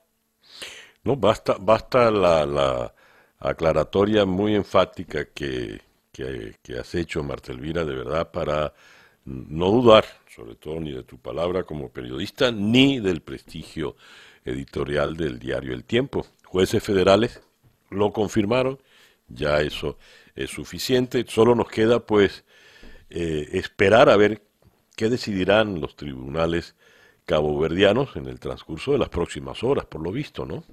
[1.03, 2.95] No, basta, basta la, la
[3.39, 5.81] aclaratoria muy enfática que,
[6.13, 8.73] que, que has hecho, Marta Elvira, de verdad, para
[9.25, 13.97] no dudar, sobre todo, ni de tu palabra como periodista, ni del prestigio
[14.45, 16.27] editorial del diario El Tiempo.
[16.51, 17.41] Jueces federales
[17.91, 18.81] lo confirmaron,
[19.29, 19.99] ya eso
[20.35, 21.25] es suficiente.
[21.29, 22.45] Solo nos queda, pues,
[23.09, 24.43] eh, esperar a ver
[24.97, 26.75] qué decidirán los tribunales
[27.25, 30.65] caboverdianos en el transcurso de las próximas horas, por lo visto, ¿no?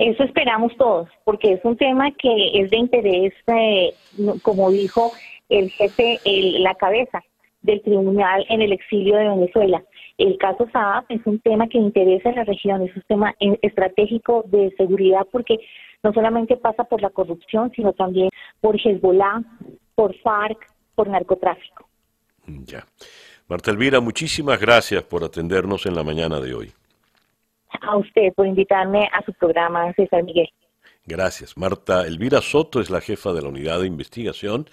[0.00, 3.94] Eso esperamos todos, porque es un tema que es de interés, eh,
[4.42, 5.12] como dijo
[5.48, 7.22] el jefe, la cabeza
[7.62, 9.84] del tribunal en el exilio de Venezuela.
[10.20, 14.44] El caso Saab es un tema que interesa a la región, es un tema estratégico
[14.48, 15.56] de seguridad porque
[16.02, 18.28] no solamente pasa por la corrupción, sino también
[18.60, 19.42] por Hezbollah,
[19.94, 20.58] por FARC,
[20.94, 21.88] por narcotráfico.
[22.46, 22.84] Ya.
[23.48, 26.70] Marta Elvira, muchísimas gracias por atendernos en la mañana de hoy.
[27.80, 30.50] A usted por invitarme a su programa, César Miguel.
[31.06, 31.56] Gracias.
[31.56, 34.66] Marta Elvira Soto es la jefa de la unidad de investigación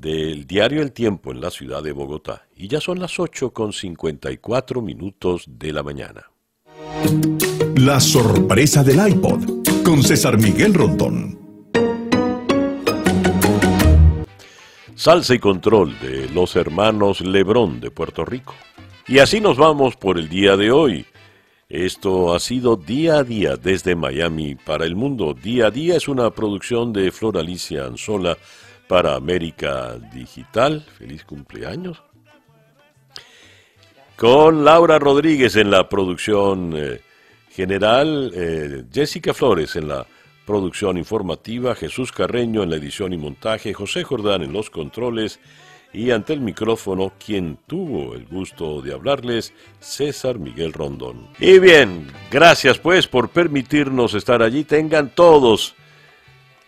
[0.00, 2.46] del diario El Tiempo en la ciudad de Bogotá.
[2.54, 6.30] Y ya son las 8 con 54 minutos de la mañana.
[7.76, 11.38] La sorpresa del iPod con César Miguel Rondón.
[14.94, 18.54] Salsa y control de los hermanos Lebrón de Puerto Rico.
[19.08, 21.06] Y así nos vamos por el día de hoy.
[21.68, 25.34] Esto ha sido Día a Día desde Miami para el mundo.
[25.34, 28.36] Día a Día es una producción de Flor Alicia Anzola
[28.86, 30.84] para América Digital.
[30.98, 32.02] Feliz cumpleaños.
[34.16, 37.00] Con Laura Rodríguez en la producción eh,
[37.50, 40.06] general, eh, Jessica Flores en la
[40.46, 45.38] producción informativa, Jesús Carreño en la edición y montaje, José Jordán en los controles
[45.92, 51.28] y ante el micrófono quien tuvo el gusto de hablarles, César Miguel Rondón.
[51.38, 54.64] Y bien, gracias pues por permitirnos estar allí.
[54.64, 55.74] Tengan todos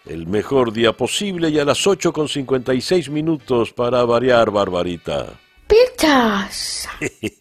[0.08, 5.26] el mejor día posible y a las 8 con 56 minutos para variar, Barbarita.
[5.66, 6.88] Pizzas.